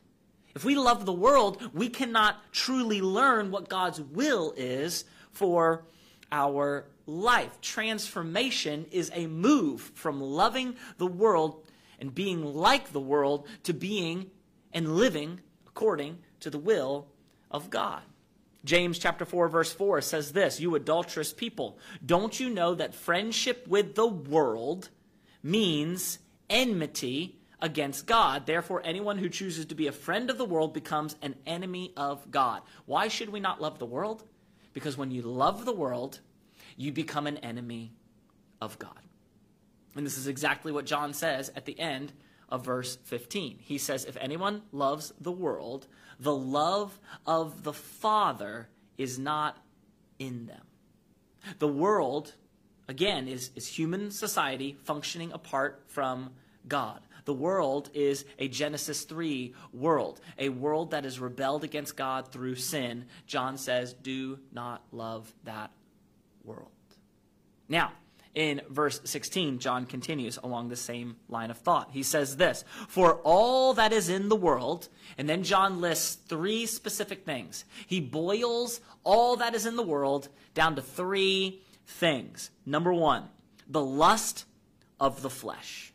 If 0.55 0.65
we 0.65 0.77
love 0.77 1.05
the 1.05 1.13
world, 1.13 1.63
we 1.73 1.89
cannot 1.89 2.53
truly 2.53 3.01
learn 3.01 3.51
what 3.51 3.69
God's 3.69 4.01
will 4.01 4.55
is 4.57 5.05
for 5.33 5.85
our 6.31 6.87
life. 7.07 7.61
Transformation 7.61 8.87
is 8.91 9.11
a 9.15 9.27
move 9.27 9.93
from 9.95 10.21
loving 10.21 10.77
the 10.99 11.07
world 11.07 11.67
and 11.99 12.15
being 12.15 12.45
like 12.45 12.93
the 12.93 13.01
world 13.01 13.47
to 13.65 13.73
being 13.73 14.31
and 14.73 14.97
living 14.97 15.41
according 15.67 16.19
to 16.41 16.51
the 16.51 16.59
will 16.59 17.09
of 17.51 17.71
God. 17.71 18.03
James 18.65 18.99
chapter 18.99 19.25
4 19.25 19.49
verse 19.49 19.73
4 19.73 20.01
says 20.01 20.33
this, 20.33 20.59
you 20.59 20.75
adulterous 20.75 21.33
people, 21.33 21.79
don't 22.05 22.41
you 22.41 22.49
know 22.49 22.75
that 22.75 22.95
friendship 22.95 23.67
with 23.69 23.95
the 23.95 24.07
world 24.07 24.89
means 25.43 26.19
enmity 26.49 27.39
against 27.61 28.07
God. 28.07 28.47
Therefore, 28.47 28.83
anyone 28.85 29.19
who 29.19 29.29
chooses 29.29 29.67
to 29.67 29.75
be 29.75 29.87
a 29.87 29.93
friend 29.93 30.31
of 30.31 30.39
the 30.39 30.45
world 30.45 30.75
becomes 30.75 31.17
an 31.23 31.35
enemy 31.47 31.93
of 31.97 32.31
God. 32.31 32.63
Why 32.87 33.09
should 33.09 33.29
we 33.31 33.41
not 33.41 33.61
love 33.61 33.79
the 33.79 33.87
world? 33.87 34.25
Because 34.73 34.97
when 34.97 35.11
you 35.11 35.23
love 35.23 35.65
the 35.65 35.73
world, 35.73 36.21
you 36.77 36.93
become 36.93 37.27
an 37.27 37.39
enemy 37.39 37.93
of 38.61 38.79
God. 38.79 38.99
And 39.95 40.05
this 40.05 40.19
is 40.19 40.27
exactly 40.27 40.73
what 40.73 40.87
John 40.87 41.13
says 41.13 41.51
at 41.55 41.67
the 41.67 41.79
end 41.79 42.13
of 42.49 42.65
verse 42.65 42.97
15. 43.05 43.59
He 43.61 43.79
says, 43.79 44.05
If 44.05 44.17
anyone 44.21 44.63
loves 44.73 45.13
the 45.21 45.33
world, 45.33 45.87
the 46.19 46.35
love 46.35 46.99
of 47.27 47.63
the 47.63 47.73
Father 47.73 48.69
is 48.99 49.19
not 49.19 49.57
in 50.19 50.47
them. 50.47 50.63
The 51.59 51.69
world, 51.69 52.35
again, 52.89 53.29
is, 53.29 53.51
is 53.55 53.67
human 53.67 54.11
society 54.11 54.77
functioning 54.85 55.33
apart 55.33 55.85
from 55.87 56.31
God. 56.67 57.01
The 57.25 57.35
world 57.35 57.91
is 57.95 58.25
a 58.39 58.49
Genesis 58.49 59.05
3 59.05 59.55
world, 59.73 60.21
a 60.39 60.51
world 60.51 60.91
that 60.91 61.07
is 61.07 61.19
rebelled 61.19 61.65
against 61.65 61.97
God 61.97 62.31
through 62.31 62.57
sin. 62.57 63.07
John 63.27 63.57
says, 63.57 63.95
do 63.95 64.39
not 64.53 64.83
love 64.93 65.33
that 65.45 65.71
world. 66.45 66.71
Now, 67.69 67.93
in 68.35 68.63
verse 68.69 69.01
16, 69.05 69.61
John 69.61 69.87
continues 69.87 70.39
along 70.39 70.69
the 70.69 70.77
same 70.77 71.17
line 71.29 71.51
of 71.51 71.59
thought. 71.59 71.91
He 71.93 72.03
says 72.03 72.37
this 72.37 72.65
For 72.89 73.21
all 73.23 73.75
that 73.75 73.93
is 73.93 74.09
in 74.09 74.29
the 74.29 74.37
world, 74.37 74.89
and 75.17 75.29
then 75.29 75.45
John 75.45 75.81
lists 75.81 76.17
three 76.17 76.67
specific 76.67 77.25
things. 77.25 77.65
He 77.87 78.01
boils 78.01 78.81
all 79.05 79.37
that 79.37 79.55
is 79.55 79.67
in 79.67 79.77
the 79.77 79.83
world 79.83 80.29
down 80.53 80.75
to 80.77 80.83
three 80.83 81.63
things. 81.87 82.51
Number 82.67 82.93
one, 82.93 83.29
the 83.69 83.85
lust 83.85 84.47
of 84.99 85.23
the 85.23 85.31
flesh 85.31 85.95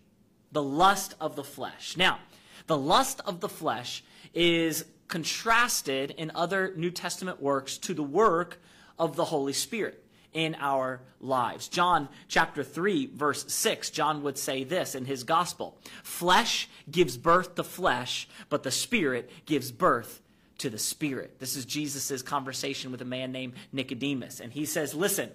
the 0.52 0.64
lust 0.64 1.16
of 1.20 1.36
the 1.36 1.44
flesh. 1.44 1.96
Now, 1.98 2.20
the 2.68 2.78
lust 2.78 3.22
of 3.26 3.40
the 3.40 3.50
flesh 3.50 4.04
is 4.34 4.86
contrasted 5.08 6.12
in 6.12 6.32
other 6.36 6.74
New 6.76 6.92
Testament 6.92 7.42
works 7.42 7.78
to 7.80 7.94
the 7.94 8.04
work 8.04 8.62
of 8.98 9.16
the 9.16 9.26
Holy 9.26 9.54
Spirit 9.54 10.04
in 10.34 10.56
our 10.60 11.02
lives. 11.20 11.68
John 11.68 12.08
chapter 12.28 12.64
3 12.64 13.08
verse 13.14 13.52
6, 13.52 13.90
John 13.90 14.24
would 14.24 14.38
say 14.38 14.64
this 14.64 14.96
in 14.96 15.06
his 15.06 15.24
gospel. 15.24 15.78
Flesh 16.04 16.70
gives 16.90 17.18
birth 17.18 17.56
to 17.56 17.64
flesh, 17.64 18.28
but 18.50 18.64
the 18.64 18.72
spirit 18.72 19.30
gives 19.46 19.72
birth 19.72 20.22
to 20.60 20.70
the 20.70 20.78
spirit. 20.78 21.40
This 21.40 21.56
is 21.56 21.66
Jesus' 21.66 22.22
conversation 22.22 22.92
with 22.92 23.02
a 23.02 23.06
man 23.06 23.32
named 23.32 23.54
Nicodemus. 23.72 24.40
And 24.40 24.52
he 24.52 24.66
says, 24.66 24.94
listen, 24.94 25.32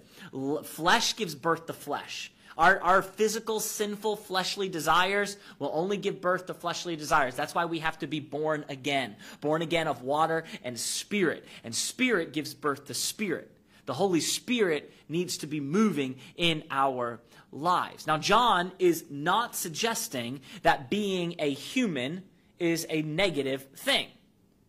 flesh 0.63 1.15
gives 1.15 1.35
birth 1.35 1.65
to 1.67 1.73
flesh. 1.73 2.31
Our, 2.57 2.79
our 2.81 3.01
physical, 3.01 3.59
sinful, 3.59 4.15
fleshly 4.15 4.69
desires 4.69 5.35
will 5.59 5.71
only 5.73 5.97
give 5.97 6.21
birth 6.21 6.45
to 6.45 6.53
fleshly 6.53 6.95
desires. 6.95 7.35
That's 7.35 7.53
why 7.53 7.65
we 7.65 7.79
have 7.79 7.99
to 7.99 8.07
be 8.07 8.21
born 8.21 8.63
again. 8.69 9.17
Born 9.41 9.61
again 9.61 9.87
of 9.87 10.03
water 10.03 10.45
and 10.63 10.79
spirit. 10.79 11.43
And 11.65 11.75
spirit 11.75 12.31
gives 12.31 12.53
birth 12.53 12.85
to 12.85 12.93
spirit. 12.93 13.51
The 13.85 13.93
Holy 13.93 14.19
Spirit 14.19 14.93
needs 15.07 15.37
to 15.37 15.47
be 15.47 15.59
moving 15.59 16.15
in 16.35 16.63
our 16.71 17.19
lives. 17.51 18.07
Now, 18.07 18.17
John 18.17 18.71
is 18.79 19.05
not 19.09 19.55
suggesting 19.55 20.41
that 20.63 20.89
being 20.89 21.35
a 21.39 21.51
human 21.53 22.23
is 22.59 22.85
a 22.89 23.01
negative 23.01 23.67
thing. 23.75 24.07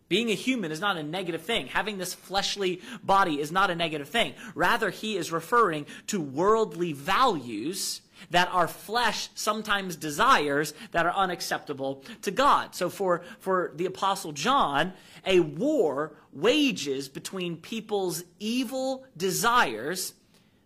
Being 0.09 0.29
a 0.29 0.35
human 0.35 0.71
is 0.71 0.79
not 0.79 0.97
a 0.97 1.03
negative 1.03 1.41
thing. 1.41 1.67
Having 1.67 1.97
this 1.97 2.13
fleshly 2.13 2.81
body 3.03 3.41
is 3.41 3.51
not 3.51 3.69
a 3.69 3.75
negative 3.75 4.07
thing. 4.07 4.33
Rather, 4.55 4.89
he 4.89 5.17
is 5.17 5.31
referring 5.31 5.85
to 6.07 6.21
worldly 6.21 6.93
values 6.93 8.01
that 8.31 8.49
our 8.51 8.67
flesh 8.67 9.29
sometimes 9.35 9.95
desires 9.95 10.73
that 10.91 11.05
are 11.05 11.13
unacceptable 11.13 12.03
to 12.21 12.31
God. 12.31 12.73
So 12.73 12.89
for, 12.89 13.23
for 13.39 13.71
the 13.75 13.85
apostle 13.85 14.31
John, 14.31 14.93
a 15.25 15.39
war 15.39 16.13
wages 16.33 17.09
between 17.09 17.57
people's 17.57 18.23
evil 18.39 19.05
desires, 19.15 20.13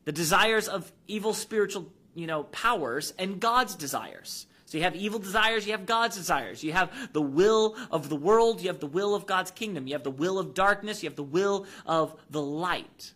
the 0.05 0.11
desires 0.11 0.67
of 0.67 0.91
evil 1.07 1.33
spiritual, 1.33 1.91
you 2.15 2.27
know, 2.27 2.43
powers 2.43 3.13
and 3.17 3.39
God's 3.39 3.75
desires. 3.75 4.45
So 4.71 4.77
you 4.77 4.85
have 4.85 4.95
evil 4.95 5.19
desires, 5.19 5.65
you 5.65 5.73
have 5.73 5.85
God's 5.85 6.15
desires. 6.15 6.63
You 6.63 6.71
have 6.71 7.11
the 7.11 7.21
will 7.21 7.75
of 7.91 8.07
the 8.07 8.15
world, 8.15 8.61
you 8.61 8.69
have 8.69 8.79
the 8.79 8.87
will 8.87 9.13
of 9.13 9.25
God's 9.25 9.51
kingdom. 9.51 9.85
You 9.85 9.95
have 9.95 10.03
the 10.05 10.09
will 10.09 10.39
of 10.39 10.53
darkness, 10.53 11.03
you 11.03 11.09
have 11.09 11.17
the 11.17 11.23
will 11.23 11.65
of 11.85 12.15
the 12.29 12.41
light. 12.41 13.11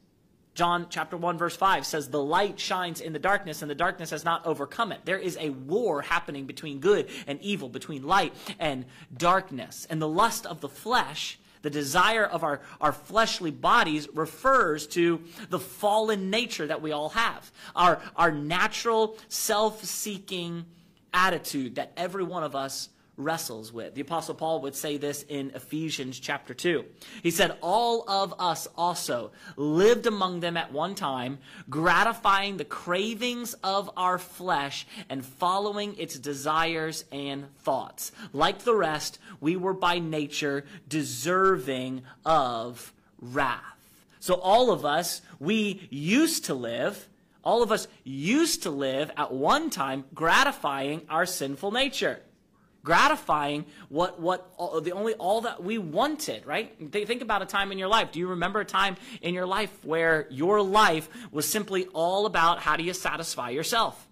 John 0.54 0.88
chapter 0.90 1.16
1 1.16 1.38
verse 1.38 1.56
5 1.56 1.86
says 1.86 2.10
the 2.10 2.22
light 2.22 2.60
shines 2.60 3.00
in 3.00 3.14
the 3.14 3.20
darkness 3.20 3.62
and 3.62 3.72
the 3.72 3.76
darkness 3.76 4.10
has 4.10 4.26
not 4.26 4.46
overcome 4.46 4.92
it. 4.92 5.06
There 5.06 5.18
is 5.18 5.38
a 5.40 5.52
war 5.52 6.02
happening 6.02 6.46
between 6.46 6.80
good 6.82 7.08
and 7.26 7.40
evil, 7.42 7.70
between 7.70 8.04
light 8.04 8.34
and 8.60 8.84
darkness. 9.16 9.88
And 9.90 10.02
the 10.02 10.10
lust 10.10 10.46
of 10.46 10.60
the 10.60 10.68
flesh, 10.68 11.40
the 11.62 11.70
desire 11.70 12.26
of 12.26 12.44
our, 12.44 12.60
our 12.82 12.92
fleshly 12.92 13.52
bodies 13.52 14.10
refers 14.14 14.88
to 14.88 15.22
the 15.50 15.60
fallen 15.60 16.30
nature 16.30 16.68
that 16.68 16.82
we 16.82 16.92
all 16.92 17.10
have. 17.12 17.50
Our, 17.78 18.02
our 18.18 18.34
natural 18.34 19.18
self-seeking 19.30 20.66
attitude 21.16 21.76
that 21.76 21.94
every 21.98 22.24
one 22.24 22.44
of 22.44 22.56
us 22.56 22.90
wrestles 23.18 23.72
with. 23.72 23.96
The 23.96 24.02
apostle 24.02 24.36
Paul 24.36 24.62
would 24.62 24.76
say 24.76 24.98
this 24.98 25.24
in 25.30 25.52
Ephesians 25.56 26.20
chapter 26.20 26.54
2. 26.54 26.84
He 27.24 27.32
said, 27.32 27.58
all 27.62 28.04
of 28.10 28.34
us 28.40 28.68
also 28.78 29.32
lived 29.56 30.06
among 30.06 30.42
them 30.42 30.58
at 30.58 30.74
one 30.74 30.96
time, 30.96 31.40
gratifying 31.70 32.58
the 32.58 32.66
cravings 32.66 33.54
of 33.64 33.90
our 33.96 34.18
flesh 34.18 34.86
and 35.10 35.26
following 35.26 35.98
its 35.98 36.20
desires 36.20 37.06
and 37.12 37.56
thoughts. 37.60 38.12
Like 38.34 38.60
the 38.60 38.76
rest, 38.76 39.18
we 39.40 39.56
were 39.56 39.74
by 39.74 40.00
nature 40.00 40.66
deserving 40.90 42.04
of 42.26 42.94
wrath. 43.22 43.62
So 44.20 44.36
all 44.36 44.72
of 44.72 44.84
us, 44.84 45.22
we 45.40 45.88
used 45.90 46.46
to 46.46 46.54
live 46.54 47.08
all 47.46 47.62
of 47.62 47.72
us 47.72 47.88
used 48.04 48.64
to 48.64 48.72
live 48.72 49.12
at 49.16 49.32
one 49.32 49.70
time 49.70 50.04
gratifying 50.14 51.04
our 51.10 51.26
sinful 51.26 51.72
nature. 51.72 52.20
Gratifying 52.84 53.66
what 53.90 54.20
what 54.20 54.54
all, 54.58 54.82
the 54.82 54.92
only 54.92 55.14
all 55.14 55.42
that 55.42 55.64
we 55.64 55.80
wanted 55.80 56.46
right? 56.46 56.92
Think 56.92 57.22
about 57.22 57.42
a 57.42 57.46
time 57.46 57.72
in 57.72 57.80
your 57.80 57.88
life. 57.88 58.12
Do 58.12 58.20
you 58.20 58.28
remember 58.28 58.60
a 58.60 58.66
time 58.66 58.96
in 59.22 59.34
your 59.34 59.48
life 59.48 59.72
where 59.84 60.28
your 60.30 60.62
life 60.62 61.10
was 61.32 61.48
simply 61.48 61.86
all 61.94 62.26
about 62.26 62.60
how 62.60 62.76
do 62.76 62.84
you 62.84 62.94
satisfy 62.94 63.50
yourself? 63.50 64.08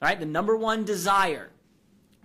Right? 0.00 0.18
The 0.18 0.26
number 0.26 0.56
one 0.56 0.84
desire 0.84 1.50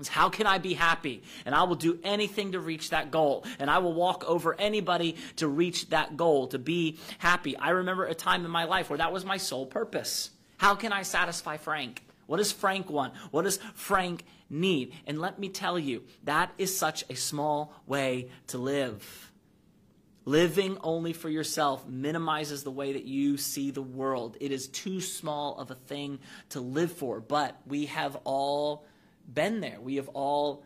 how 0.08 0.30
can 0.30 0.48
I 0.48 0.58
be 0.58 0.74
happy? 0.74 1.24
And 1.46 1.54
I 1.54 1.64
will 1.64 1.76
do 1.76 2.00
anything 2.04 2.54
to 2.54 2.60
reach 2.60 2.90
that 2.90 3.12
goal. 3.12 3.46
And 3.60 3.70
I 3.70 3.80
will 3.80 3.94
walk 3.94 4.24
over 4.28 4.56
anybody 4.60 5.16
to 5.38 5.48
reach 5.48 5.90
that 5.90 6.18
goal, 6.18 6.48
to 6.48 6.60
be 6.60 7.00
happy. 7.20 7.58
I 7.58 7.70
remember 7.72 8.06
a 8.06 8.16
time 8.16 8.46
in 8.46 8.52
my 8.52 8.64
life 8.66 8.90
where 8.90 8.98
that 8.98 9.14
was 9.14 9.26
my 9.26 9.38
sole 9.38 9.66
purpose. 9.66 10.32
How 10.58 10.76
can 10.76 10.94
I 10.94 11.04
satisfy 11.04 11.58
Frank? 11.58 12.04
What 12.26 12.38
does 12.38 12.52
Frank 12.52 12.90
want? 12.90 13.14
What 13.32 13.44
does 13.44 13.60
Frank 13.76 14.24
need? 14.50 14.94
And 15.06 15.20
let 15.20 15.40
me 15.40 15.50
tell 15.50 15.78
you, 15.78 16.04
that 16.24 16.52
is 16.58 16.78
such 16.78 17.04
a 17.10 17.16
small 17.16 17.74
way 17.86 18.30
to 18.48 18.58
live. 18.58 19.32
Living 20.26 20.78
only 20.82 21.12
for 21.12 21.28
yourself 21.28 21.86
minimizes 21.86 22.64
the 22.64 22.72
way 22.72 22.94
that 22.94 23.04
you 23.04 23.36
see 23.36 23.72
the 23.72 23.82
world. 23.82 24.38
It 24.40 24.54
is 24.54 24.70
too 24.70 25.02
small 25.02 25.58
of 25.58 25.70
a 25.70 25.76
thing 25.76 26.20
to 26.50 26.62
live 26.62 26.94
for, 26.94 27.20
but 27.20 27.60
we 27.68 27.88
have 27.88 28.16
all 28.24 28.86
been 29.32 29.60
there. 29.62 29.80
We 29.82 29.96
have 29.96 30.10
all 30.10 30.64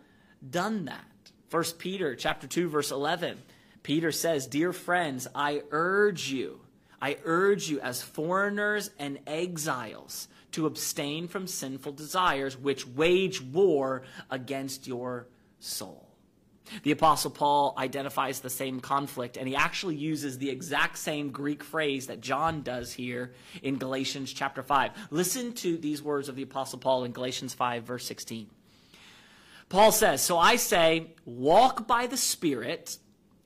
done 0.48 0.86
that. 0.86 1.06
First 1.50 1.80
Peter 1.80 2.16
chapter 2.16 2.48
2 2.48 2.70
verse 2.70 2.92
11. 2.92 3.42
Peter 3.84 4.12
says, 4.12 4.48
"Dear 4.48 4.74
friends, 4.74 5.28
I 5.34 5.64
urge 5.72 6.30
you, 6.30 6.62
I 7.02 7.18
urge 7.24 7.70
you 7.70 7.80
as 7.80 8.02
foreigners 8.02 8.90
and 9.00 9.20
exiles 9.26 10.28
to 10.52 10.66
abstain 10.66 11.28
from 11.28 11.48
sinful 11.48 11.94
desires 11.94 12.58
which 12.58 12.88
wage 12.88 13.42
war 13.42 14.04
against 14.30 14.88
your 14.88 15.28
soul. 15.60 16.07
The 16.84 16.92
Apostle 16.92 17.32
Paul 17.32 17.74
identifies 17.78 18.40
the 18.40 18.50
same 18.50 18.80
conflict, 18.80 19.38
and 19.38 19.48
he 19.48 19.56
actually 19.56 19.96
uses 19.96 20.38
the 20.38 20.50
exact 20.50 20.98
same 20.98 21.32
Greek 21.32 21.64
phrase 21.64 22.08
that 22.08 22.22
John 22.22 22.62
does 22.62 22.94
here 22.94 23.34
in 23.64 23.78
Galatians 23.78 24.34
chapter 24.34 24.64
5. 24.64 24.92
Listen 25.12 25.54
to 25.54 25.78
these 25.78 26.02
words 26.02 26.30
of 26.30 26.36
the 26.36 26.44
Apostle 26.44 26.80
Paul 26.80 27.04
in 27.04 27.12
Galatians 27.12 27.54
5, 27.54 27.84
verse 27.84 28.06
16. 28.06 28.48
Paul 29.70 29.92
says, 29.92 30.22
So 30.22 30.38
I 30.38 30.56
say, 30.56 31.08
walk 31.26 31.88
by 31.88 32.08
the 32.08 32.18
Spirit 32.18 32.98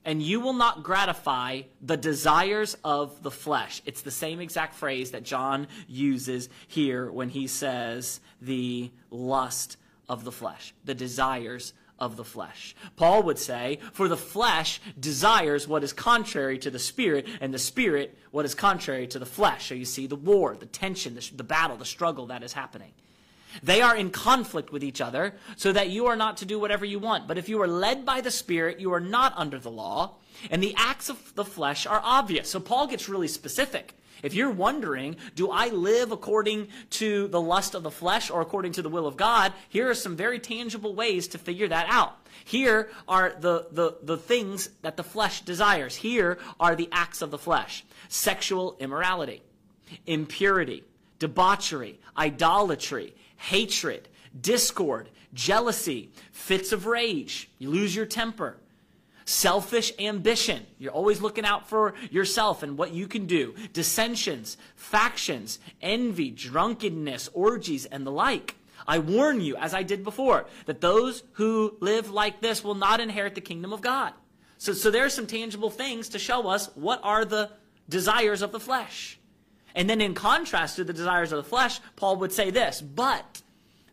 and 0.04 0.22
you 0.22 0.40
will 0.40 0.52
not 0.52 0.82
gratify 0.82 1.62
the 1.80 1.96
desires 1.96 2.76
of 2.84 3.22
the 3.22 3.30
flesh. 3.30 3.82
It's 3.84 4.02
the 4.02 4.10
same 4.10 4.40
exact 4.40 4.74
phrase 4.74 5.12
that 5.12 5.22
John 5.22 5.68
uses 5.86 6.48
here 6.66 7.10
when 7.10 7.28
he 7.28 7.46
says 7.46 8.20
the 8.40 8.90
lust 9.10 9.76
of 10.08 10.24
the 10.24 10.32
flesh, 10.32 10.74
the 10.84 10.94
desires 10.94 11.72
of 12.02 12.16
the 12.16 12.24
flesh. 12.24 12.74
Paul 12.96 13.22
would 13.22 13.38
say, 13.38 13.78
for 13.92 14.08
the 14.08 14.16
flesh 14.16 14.80
desires 14.98 15.68
what 15.68 15.84
is 15.84 15.92
contrary 15.92 16.58
to 16.58 16.70
the 16.70 16.80
spirit, 16.80 17.28
and 17.40 17.54
the 17.54 17.60
spirit 17.60 18.18
what 18.32 18.44
is 18.44 18.56
contrary 18.56 19.06
to 19.06 19.20
the 19.20 19.24
flesh. 19.24 19.68
So 19.68 19.76
you 19.76 19.84
see 19.84 20.08
the 20.08 20.16
war, 20.16 20.56
the 20.56 20.66
tension, 20.66 21.14
the, 21.14 21.30
the 21.36 21.44
battle, 21.44 21.76
the 21.76 21.84
struggle 21.84 22.26
that 22.26 22.42
is 22.42 22.54
happening. 22.54 22.90
They 23.62 23.82
are 23.82 23.94
in 23.94 24.10
conflict 24.10 24.72
with 24.72 24.82
each 24.82 25.00
other 25.00 25.34
so 25.56 25.70
that 25.72 25.90
you 25.90 26.06
are 26.06 26.16
not 26.16 26.38
to 26.38 26.44
do 26.44 26.58
whatever 26.58 26.84
you 26.84 26.98
want. 26.98 27.28
But 27.28 27.38
if 27.38 27.48
you 27.48 27.62
are 27.62 27.68
led 27.68 28.04
by 28.04 28.20
the 28.20 28.30
Spirit, 28.30 28.80
you 28.80 28.92
are 28.92 29.00
not 29.00 29.32
under 29.36 29.60
the 29.60 29.70
law. 29.70 30.16
And 30.50 30.60
the 30.60 30.74
acts 30.76 31.08
of 31.08 31.34
the 31.36 31.44
flesh 31.44 31.86
are 31.86 32.00
obvious. 32.02 32.50
So 32.50 32.58
Paul 32.58 32.88
gets 32.88 33.08
really 33.08 33.28
specific. 33.28 33.94
If 34.22 34.34
you're 34.34 34.50
wondering, 34.50 35.16
do 35.34 35.50
I 35.50 35.68
live 35.68 36.12
according 36.12 36.68
to 36.90 37.28
the 37.28 37.40
lust 37.40 37.74
of 37.74 37.82
the 37.82 37.90
flesh 37.90 38.30
or 38.30 38.40
according 38.40 38.72
to 38.72 38.82
the 38.82 38.88
will 38.88 39.06
of 39.06 39.16
God? 39.16 39.52
Here 39.68 39.90
are 39.90 39.94
some 39.94 40.16
very 40.16 40.38
tangible 40.38 40.94
ways 40.94 41.28
to 41.28 41.38
figure 41.38 41.68
that 41.68 41.86
out. 41.88 42.16
Here 42.44 42.90
are 43.08 43.34
the, 43.38 43.66
the, 43.70 43.96
the 44.02 44.16
things 44.16 44.70
that 44.82 44.96
the 44.96 45.04
flesh 45.04 45.42
desires. 45.42 45.96
Here 45.96 46.38
are 46.60 46.74
the 46.74 46.88
acts 46.92 47.22
of 47.22 47.30
the 47.30 47.38
flesh. 47.38 47.84
Sexual 48.08 48.76
immorality, 48.78 49.42
impurity, 50.06 50.84
debauchery, 51.18 52.00
idolatry, 52.16 53.14
hatred, 53.36 54.08
discord, 54.40 55.08
jealousy, 55.34 56.10
fits 56.32 56.72
of 56.72 56.86
rage. 56.86 57.50
You 57.58 57.70
lose 57.70 57.94
your 57.94 58.06
temper. 58.06 58.56
Selfish 59.24 59.92
ambition. 59.98 60.66
You're 60.78 60.92
always 60.92 61.20
looking 61.20 61.44
out 61.44 61.68
for 61.68 61.94
yourself 62.10 62.62
and 62.62 62.76
what 62.76 62.92
you 62.92 63.06
can 63.06 63.26
do. 63.26 63.54
Dissensions, 63.72 64.56
factions, 64.74 65.58
envy, 65.80 66.30
drunkenness, 66.30 67.28
orgies, 67.32 67.86
and 67.86 68.06
the 68.06 68.10
like. 68.10 68.56
I 68.86 68.98
warn 68.98 69.40
you, 69.40 69.56
as 69.56 69.74
I 69.74 69.82
did 69.82 70.02
before, 70.02 70.46
that 70.66 70.80
those 70.80 71.22
who 71.32 71.76
live 71.80 72.10
like 72.10 72.40
this 72.40 72.64
will 72.64 72.74
not 72.74 73.00
inherit 73.00 73.34
the 73.34 73.40
kingdom 73.40 73.72
of 73.72 73.80
God. 73.80 74.12
So, 74.58 74.72
so 74.72 74.90
there 74.90 75.04
are 75.04 75.10
some 75.10 75.26
tangible 75.26 75.70
things 75.70 76.08
to 76.10 76.18
show 76.18 76.48
us 76.48 76.68
what 76.74 77.00
are 77.02 77.24
the 77.24 77.50
desires 77.88 78.42
of 78.42 78.52
the 78.52 78.60
flesh. 78.60 79.18
And 79.74 79.88
then 79.88 80.00
in 80.00 80.14
contrast 80.14 80.76
to 80.76 80.84
the 80.84 80.92
desires 80.92 81.32
of 81.32 81.36
the 81.36 81.48
flesh, 81.48 81.80
Paul 81.96 82.16
would 82.16 82.32
say 82.32 82.50
this, 82.50 82.80
but 82.80 83.42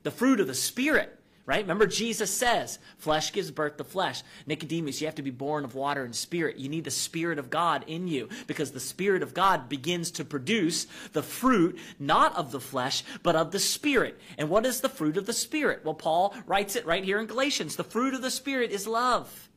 the 0.04 0.12
fruit 0.12 0.39
of 0.39 0.48
the 0.48 0.54
Spirit, 0.54 1.19
right? 1.50 1.64
Remember, 1.64 1.88
Jesus 1.88 2.30
says, 2.30 2.78
flesh 3.00 3.34
gives 3.34 3.50
birth 3.50 3.78
to 3.78 3.84
flesh. 3.84 4.22
Nicodemus, 4.46 5.02
you 5.02 5.08
have 5.08 5.16
to 5.16 5.24
be 5.24 5.32
born 5.32 5.66
of 5.66 5.74
water 5.74 6.04
and 6.04 6.16
spirit. 6.16 6.58
You 6.58 6.70
need 6.70 6.84
the 6.84 6.92
Spirit 6.92 7.40
of 7.40 7.50
God 7.50 7.84
in 7.88 8.08
you 8.08 8.30
because 8.46 8.72
the 8.72 8.80
Spirit 8.80 9.24
of 9.24 9.34
God 9.34 9.68
begins 9.68 10.12
to 10.12 10.24
produce 10.24 10.86
the 11.12 11.24
fruit, 11.24 11.80
not 11.98 12.38
of 12.38 12.52
the 12.52 12.60
flesh, 12.60 13.04
but 13.24 13.36
of 13.36 13.50
the 13.50 13.58
Spirit. 13.58 14.20
And 14.38 14.48
what 14.48 14.64
is 14.64 14.82
the 14.82 14.90
fruit 14.90 15.18
of 15.18 15.26
the 15.26 15.34
Spirit? 15.34 15.84
Well, 15.84 15.96
Paul 15.96 16.36
writes 16.46 16.76
it 16.76 16.86
right 16.86 17.04
here 17.04 17.20
in 17.20 17.26
Galatians. 17.26 17.76
The 17.76 17.84
fruit 17.84 18.14
of 18.14 18.22
the 18.22 18.30
Spirit 18.30 18.70
is 18.70 18.86
love 18.86 19.50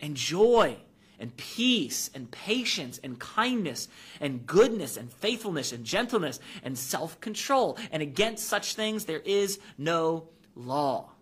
and 0.00 0.16
joy 0.16 0.78
and 1.20 1.36
peace 1.36 2.10
and 2.12 2.28
patience 2.28 2.98
and 3.04 3.20
kindness 3.20 3.86
and 4.20 4.44
goodness 4.48 4.96
and 4.96 5.12
faithfulness 5.12 5.70
and 5.70 5.84
gentleness 5.84 6.40
and 6.64 6.76
self 6.76 7.20
control. 7.20 7.78
And 7.92 8.02
against 8.02 8.48
such 8.48 8.74
things 8.74 9.04
there 9.04 9.22
is 9.24 9.60
no 9.78 10.28
law. 10.56 11.12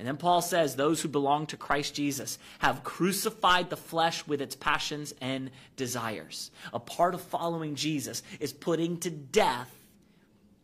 And 0.00 0.08
then 0.08 0.16
Paul 0.16 0.40
says, 0.40 0.74
Those 0.74 1.02
who 1.02 1.08
belong 1.08 1.46
to 1.48 1.58
Christ 1.58 1.94
Jesus 1.94 2.38
have 2.60 2.82
crucified 2.82 3.68
the 3.68 3.76
flesh 3.76 4.26
with 4.26 4.40
its 4.40 4.56
passions 4.56 5.12
and 5.20 5.50
desires. 5.76 6.50
A 6.72 6.80
part 6.80 7.12
of 7.12 7.20
following 7.20 7.74
Jesus 7.74 8.22
is 8.40 8.50
putting 8.50 8.96
to 9.00 9.10
death 9.10 9.70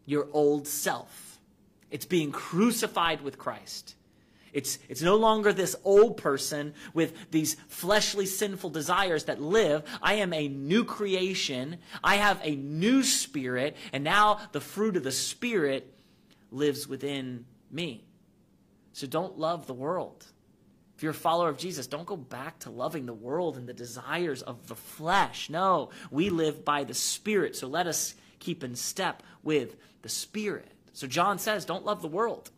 your 0.06 0.26
old 0.32 0.66
self, 0.66 1.38
it's 1.90 2.06
being 2.06 2.32
crucified 2.32 3.20
with 3.20 3.36
Christ. 3.36 3.94
It's, 4.54 4.78
it's 4.88 5.02
no 5.02 5.16
longer 5.16 5.52
this 5.52 5.76
old 5.84 6.16
person 6.16 6.72
with 6.94 7.30
these 7.30 7.56
fleshly 7.68 8.24
sinful 8.24 8.70
desires 8.70 9.24
that 9.24 9.42
live. 9.42 9.82
I 10.00 10.14
am 10.14 10.32
a 10.32 10.48
new 10.48 10.82
creation. 10.82 11.76
I 12.02 12.16
have 12.16 12.40
a 12.42 12.56
new 12.56 13.02
spirit. 13.02 13.76
And 13.92 14.02
now 14.02 14.40
the 14.52 14.62
fruit 14.62 14.96
of 14.96 15.04
the 15.04 15.12
spirit 15.12 15.92
lives 16.50 16.88
within 16.88 17.44
me. 17.70 18.06
So 18.96 19.06
don't 19.06 19.38
love 19.38 19.66
the 19.66 19.74
world. 19.74 20.24
If 20.96 21.02
you're 21.02 21.10
a 21.10 21.14
follower 21.14 21.50
of 21.50 21.58
Jesus, 21.58 21.86
don't 21.86 22.06
go 22.06 22.16
back 22.16 22.60
to 22.60 22.70
loving 22.70 23.04
the 23.04 23.12
world 23.12 23.58
and 23.58 23.68
the 23.68 23.74
desires 23.74 24.40
of 24.40 24.68
the 24.68 24.74
flesh. 24.74 25.50
No, 25.50 25.90
we 26.10 26.30
live 26.30 26.64
by 26.64 26.84
the 26.84 26.94
Spirit. 26.94 27.56
So 27.56 27.66
let 27.66 27.86
us 27.86 28.14
keep 28.38 28.64
in 28.64 28.74
step 28.74 29.22
with 29.42 29.76
the 30.00 30.08
Spirit. 30.08 30.72
So 30.94 31.06
John 31.06 31.38
says, 31.38 31.66
don't 31.66 31.84
love 31.84 32.00
the 32.00 32.08
world. 32.08 32.50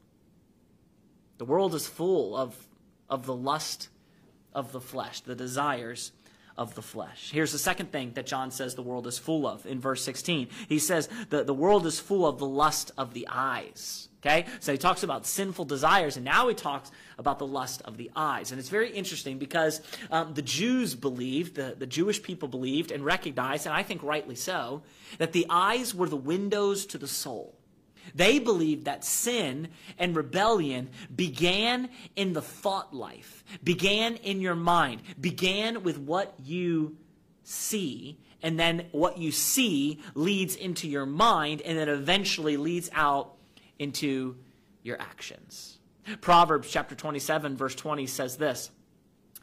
The 1.39 1.45
world 1.45 1.75
is 1.75 1.89
full 1.89 2.37
of, 2.37 2.55
of 3.11 3.27
the 3.27 3.35
lust 3.35 3.89
of 4.55 4.71
the 4.71 4.81
flesh, 4.81 5.23
the 5.23 5.35
desires 5.35 6.13
of 6.59 6.75
the 6.75 6.83
flesh. 6.83 7.31
Here's 7.33 7.53
the 7.53 7.59
second 7.59 7.93
thing 7.93 8.13
that 8.15 8.27
John 8.27 8.51
says 8.51 8.75
the 8.75 8.83
world 8.83 9.07
is 9.07 9.19
full 9.19 9.47
of 9.47 9.65
in 9.65 9.81
verse 9.81 10.03
16. 10.03 10.49
He 10.69 10.79
says 10.79 11.09
the, 11.31 11.45
the 11.45 11.55
world 11.55 11.87
is 11.87 12.01
full 12.01 12.27
of 12.27 12.39
the 12.39 12.47
lust 12.47 12.91
of 12.99 13.15
the 13.15 13.29
eyes. 13.31 14.09
Okay? 14.21 14.47
So 14.59 14.73
he 14.73 14.79
talks 14.79 15.05
about 15.05 15.27
sinful 15.27 15.67
desires, 15.67 16.17
and 16.17 16.25
now 16.25 16.49
he 16.49 16.55
talks 16.55 16.91
about 17.19 17.39
the 17.39 17.47
lust 17.47 17.83
of 17.85 17.97
the 17.97 18.11
eyes. 18.17 18.51
And 18.51 18.59
it's 18.59 18.69
very 18.69 18.91
interesting 18.91 19.39
because 19.39 19.81
um, 20.11 20.35
the 20.35 20.43
Jews 20.43 20.97
believed, 20.97 21.55
the, 21.55 21.77
the 21.79 21.87
Jewish 21.87 22.21
people 22.21 22.49
believed 22.49 22.91
and 22.91 23.05
recognized, 23.05 23.67
and 23.67 23.75
I 23.75 23.85
think 23.85 24.03
rightly 24.03 24.35
so, 24.35 24.83
that 25.19 25.33
the 25.33 25.47
eyes 25.49 25.95
were 25.95 26.09
the 26.09 26.17
windows 26.17 26.85
to 26.87 26.99
the 26.99 27.09
soul 27.09 27.58
They 28.15 28.39
believed 28.39 28.85
that 28.85 29.05
sin 29.05 29.69
and 29.99 30.17
rebellion 30.17 30.91
began 31.15 31.89
in 32.17 32.33
the 32.33 32.43
thought 32.43 32.95
life, 32.95 33.45
began 33.63 34.17
in 34.17 34.41
your 34.41 34.55
mind, 34.55 35.03
began 35.21 35.83
with 35.83 35.99
what 35.99 36.35
you 36.45 36.97
see, 37.45 38.19
and 38.43 38.59
then 38.59 38.87
what 38.93 39.19
you 39.19 39.33
see 39.33 40.01
leads 40.15 40.55
into 40.55 40.89
your 40.89 41.07
mind, 41.07 41.61
and 41.63 41.79
then 41.79 41.89
eventually 41.89 42.57
leads 42.57 42.91
out 42.93 43.35
into 43.79 44.37
your 44.83 45.01
actions. 45.01 45.79
Proverbs 46.21 46.71
chapter 46.71 46.95
27, 46.95 47.57
verse 47.57 47.75
20 47.75 48.07
says 48.07 48.37
this 48.37 48.71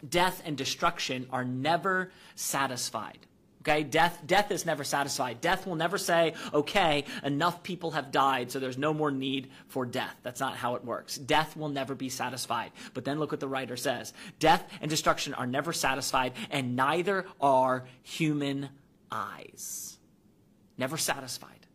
Death 0.07 0.41
and 0.45 0.57
destruction 0.57 1.27
are 1.31 1.45
never 1.45 2.11
satisfied. 2.35 3.19
Okay, 3.67 3.81
death, 3.81 4.21
death 4.27 4.51
is 4.51 4.63
never 4.63 4.83
satisfied. 4.83 5.41
Death 5.41 5.65
will 5.65 5.75
never 5.75 5.97
say, 5.97 6.35
okay, 6.53 7.03
enough 7.23 7.63
people 7.63 7.91
have 7.91 8.11
died, 8.11 8.51
so 8.51 8.59
there's 8.59 8.77
no 8.77 8.93
more 8.93 9.09
need 9.09 9.49
for 9.69 9.87
death. 9.87 10.15
That's 10.21 10.39
not 10.39 10.55
how 10.55 10.75
it 10.75 10.85
works. 10.85 11.17
Death 11.17 11.57
will 11.57 11.69
never 11.69 11.95
be 11.95 12.09
satisfied. 12.09 12.71
But 12.93 13.05
then 13.05 13.17
look 13.17 13.31
what 13.31 13.39
the 13.39 13.47
writer 13.47 13.75
says. 13.75 14.13
Death 14.37 14.63
and 14.81 14.89
destruction 14.89 15.33
are 15.33 15.47
never 15.47 15.73
satisfied, 15.73 16.33
and 16.51 16.75
neither 16.75 17.25
are 17.41 17.85
human 18.03 18.69
eyes. 19.11 19.97
Never 20.77 20.95
satisfied. 20.95 21.65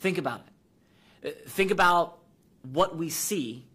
Think 0.00 0.16
about 0.16 0.40
it. 1.22 1.28
Uh, 1.28 1.50
think 1.50 1.70
about 1.70 2.20
what 2.62 2.96
we 2.96 3.10
see 3.10 3.66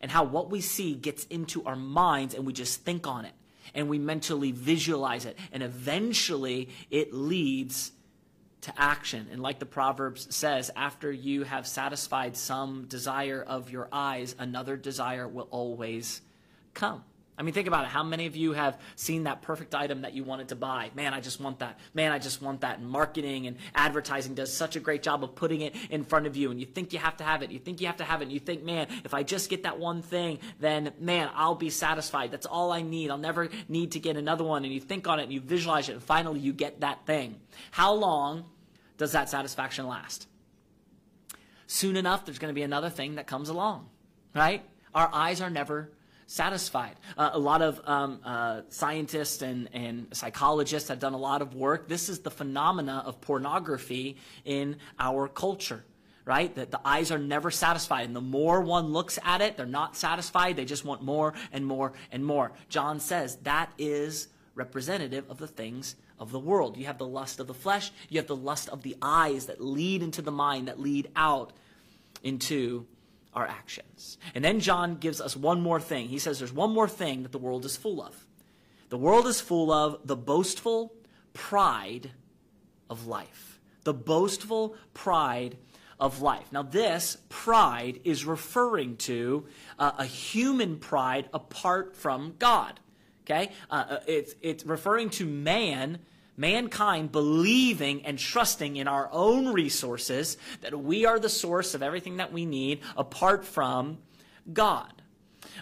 and 0.00 0.12
how 0.12 0.22
what 0.22 0.48
we 0.48 0.60
see 0.60 0.94
gets 0.94 1.24
into 1.24 1.64
our 1.64 1.76
minds 1.76 2.34
and 2.34 2.46
we 2.46 2.52
just 2.52 2.84
think 2.84 3.08
on 3.08 3.24
it 3.24 3.32
and 3.74 3.88
we 3.88 3.98
mentally 3.98 4.52
visualize 4.52 5.24
it. 5.24 5.38
And 5.52 5.62
eventually 5.62 6.68
it 6.90 7.12
leads 7.12 7.92
to 8.62 8.72
action. 8.76 9.28
And 9.30 9.42
like 9.42 9.58
the 9.58 9.66
Proverbs 9.66 10.34
says, 10.34 10.70
after 10.74 11.12
you 11.12 11.42
have 11.44 11.66
satisfied 11.66 12.36
some 12.36 12.86
desire 12.88 13.44
of 13.46 13.70
your 13.70 13.88
eyes, 13.92 14.34
another 14.38 14.76
desire 14.76 15.28
will 15.28 15.48
always 15.50 16.22
come. 16.72 17.04
I 17.36 17.42
mean, 17.42 17.52
think 17.52 17.66
about 17.66 17.84
it. 17.84 17.88
How 17.88 18.04
many 18.04 18.26
of 18.26 18.36
you 18.36 18.52
have 18.52 18.80
seen 18.94 19.24
that 19.24 19.42
perfect 19.42 19.74
item 19.74 20.02
that 20.02 20.14
you 20.14 20.22
wanted 20.22 20.48
to 20.48 20.56
buy? 20.56 20.90
Man, 20.94 21.12
I 21.12 21.20
just 21.20 21.40
want 21.40 21.58
that. 21.58 21.80
Man, 21.92 22.12
I 22.12 22.20
just 22.20 22.40
want 22.40 22.60
that. 22.60 22.78
And 22.78 22.88
marketing 22.88 23.48
and 23.48 23.56
advertising 23.74 24.34
does 24.34 24.52
such 24.52 24.76
a 24.76 24.80
great 24.80 25.02
job 25.02 25.24
of 25.24 25.34
putting 25.34 25.60
it 25.60 25.74
in 25.90 26.04
front 26.04 26.28
of 26.28 26.36
you. 26.36 26.52
And 26.52 26.60
you 26.60 26.66
think 26.66 26.92
you 26.92 27.00
have 27.00 27.16
to 27.16 27.24
have 27.24 27.42
it. 27.42 27.50
You 27.50 27.58
think 27.58 27.80
you 27.80 27.88
have 27.88 27.96
to 27.96 28.04
have 28.04 28.20
it. 28.20 28.24
And 28.24 28.32
you 28.32 28.38
think, 28.38 28.62
man, 28.62 28.86
if 29.04 29.14
I 29.14 29.24
just 29.24 29.50
get 29.50 29.64
that 29.64 29.80
one 29.80 30.00
thing, 30.00 30.38
then 30.60 30.92
man, 31.00 31.28
I'll 31.34 31.56
be 31.56 31.70
satisfied. 31.70 32.30
That's 32.30 32.46
all 32.46 32.70
I 32.70 32.82
need. 32.82 33.10
I'll 33.10 33.18
never 33.18 33.48
need 33.68 33.92
to 33.92 34.00
get 34.00 34.16
another 34.16 34.44
one. 34.44 34.64
And 34.64 34.72
you 34.72 34.80
think 34.80 35.08
on 35.08 35.18
it 35.18 35.24
and 35.24 35.32
you 35.32 35.40
visualize 35.40 35.88
it. 35.88 35.94
And 35.94 36.02
finally, 36.02 36.38
you 36.38 36.52
get 36.52 36.82
that 36.82 37.04
thing. 37.04 37.40
How 37.72 37.94
long 37.94 38.44
does 38.96 39.10
that 39.10 39.28
satisfaction 39.28 39.88
last? 39.88 40.28
Soon 41.66 41.96
enough, 41.96 42.24
there's 42.24 42.38
going 42.38 42.52
to 42.52 42.54
be 42.54 42.62
another 42.62 42.90
thing 42.90 43.16
that 43.16 43.26
comes 43.26 43.48
along, 43.48 43.88
right? 44.36 44.62
Our 44.94 45.10
eyes 45.12 45.40
are 45.40 45.50
never 45.50 45.90
satisfied. 46.26 46.96
Uh, 47.16 47.30
a 47.32 47.38
lot 47.38 47.62
of 47.62 47.80
um, 47.84 48.20
uh, 48.24 48.62
scientists 48.68 49.42
and, 49.42 49.68
and 49.72 50.06
psychologists 50.12 50.88
have 50.88 50.98
done 50.98 51.14
a 51.14 51.18
lot 51.18 51.42
of 51.42 51.54
work. 51.54 51.88
This 51.88 52.08
is 52.08 52.20
the 52.20 52.30
phenomena 52.30 53.02
of 53.06 53.20
pornography 53.20 54.16
in 54.44 54.76
our 54.98 55.28
culture. 55.28 55.84
Right? 56.26 56.54
That 56.54 56.70
the 56.70 56.80
eyes 56.86 57.12
are 57.12 57.18
never 57.18 57.50
satisfied. 57.50 58.06
And 58.06 58.16
the 58.16 58.22
more 58.22 58.62
one 58.62 58.94
looks 58.94 59.18
at 59.22 59.42
it, 59.42 59.58
they're 59.58 59.66
not 59.66 59.94
satisfied. 59.94 60.56
They 60.56 60.64
just 60.64 60.82
want 60.82 61.02
more 61.02 61.34
and 61.52 61.66
more 61.66 61.92
and 62.10 62.24
more. 62.24 62.52
John 62.70 62.98
says 62.98 63.36
that 63.42 63.70
is 63.76 64.28
representative 64.54 65.28
of 65.28 65.36
the 65.36 65.46
things 65.46 65.96
of 66.18 66.30
the 66.32 66.38
world. 66.38 66.76
You 66.76 66.86
have 66.86 66.98
the 66.98 67.06
lust 67.06 67.40
of 67.40 67.46
the 67.46 67.54
flesh, 67.54 67.90
you 68.08 68.18
have 68.18 68.26
the 68.26 68.36
lust 68.36 68.68
of 68.68 68.82
the 68.82 68.96
eyes 69.02 69.46
that 69.46 69.60
lead 69.60 70.02
into 70.02 70.22
the 70.22 70.30
mind, 70.30 70.68
that 70.68 70.80
lead 70.80 71.10
out 71.16 71.52
into 72.22 72.86
our 73.34 73.46
actions. 73.46 74.18
And 74.34 74.44
then 74.44 74.60
John 74.60 74.96
gives 74.96 75.20
us 75.20 75.36
one 75.36 75.60
more 75.60 75.80
thing. 75.80 76.08
He 76.08 76.18
says 76.18 76.38
there's 76.38 76.52
one 76.52 76.72
more 76.72 76.88
thing 76.88 77.22
that 77.22 77.32
the 77.32 77.38
world 77.38 77.64
is 77.64 77.76
full 77.76 78.02
of. 78.02 78.26
The 78.90 78.98
world 78.98 79.26
is 79.26 79.40
full 79.40 79.72
of 79.72 80.06
the 80.06 80.16
boastful 80.16 80.94
pride 81.32 82.12
of 82.88 83.06
life. 83.06 83.60
The 83.82 83.94
boastful 83.94 84.76
pride 84.94 85.56
of 85.98 86.22
life. 86.22 86.52
Now, 86.52 86.62
this 86.62 87.16
pride 87.28 88.00
is 88.04 88.24
referring 88.24 88.96
to 88.98 89.46
uh, 89.78 89.92
a 89.98 90.04
human 90.04 90.78
pride 90.78 91.28
apart 91.32 91.96
from 91.96 92.34
God. 92.38 92.80
Okay? 93.24 93.52
Uh, 93.70 93.84
uh 93.88 94.00
it's, 94.06 94.34
it's 94.42 94.64
referring 94.64 95.10
to 95.10 95.26
man 95.26 95.98
mankind 96.36 97.12
believing 97.12 98.04
and 98.04 98.18
trusting 98.18 98.76
in 98.76 98.88
our 98.88 99.08
own 99.12 99.52
resources 99.52 100.36
that 100.60 100.78
we 100.78 101.06
are 101.06 101.18
the 101.18 101.28
source 101.28 101.74
of 101.74 101.82
everything 101.82 102.16
that 102.16 102.32
we 102.32 102.44
need 102.46 102.80
apart 102.96 103.44
from 103.44 103.98
God. 104.52 104.93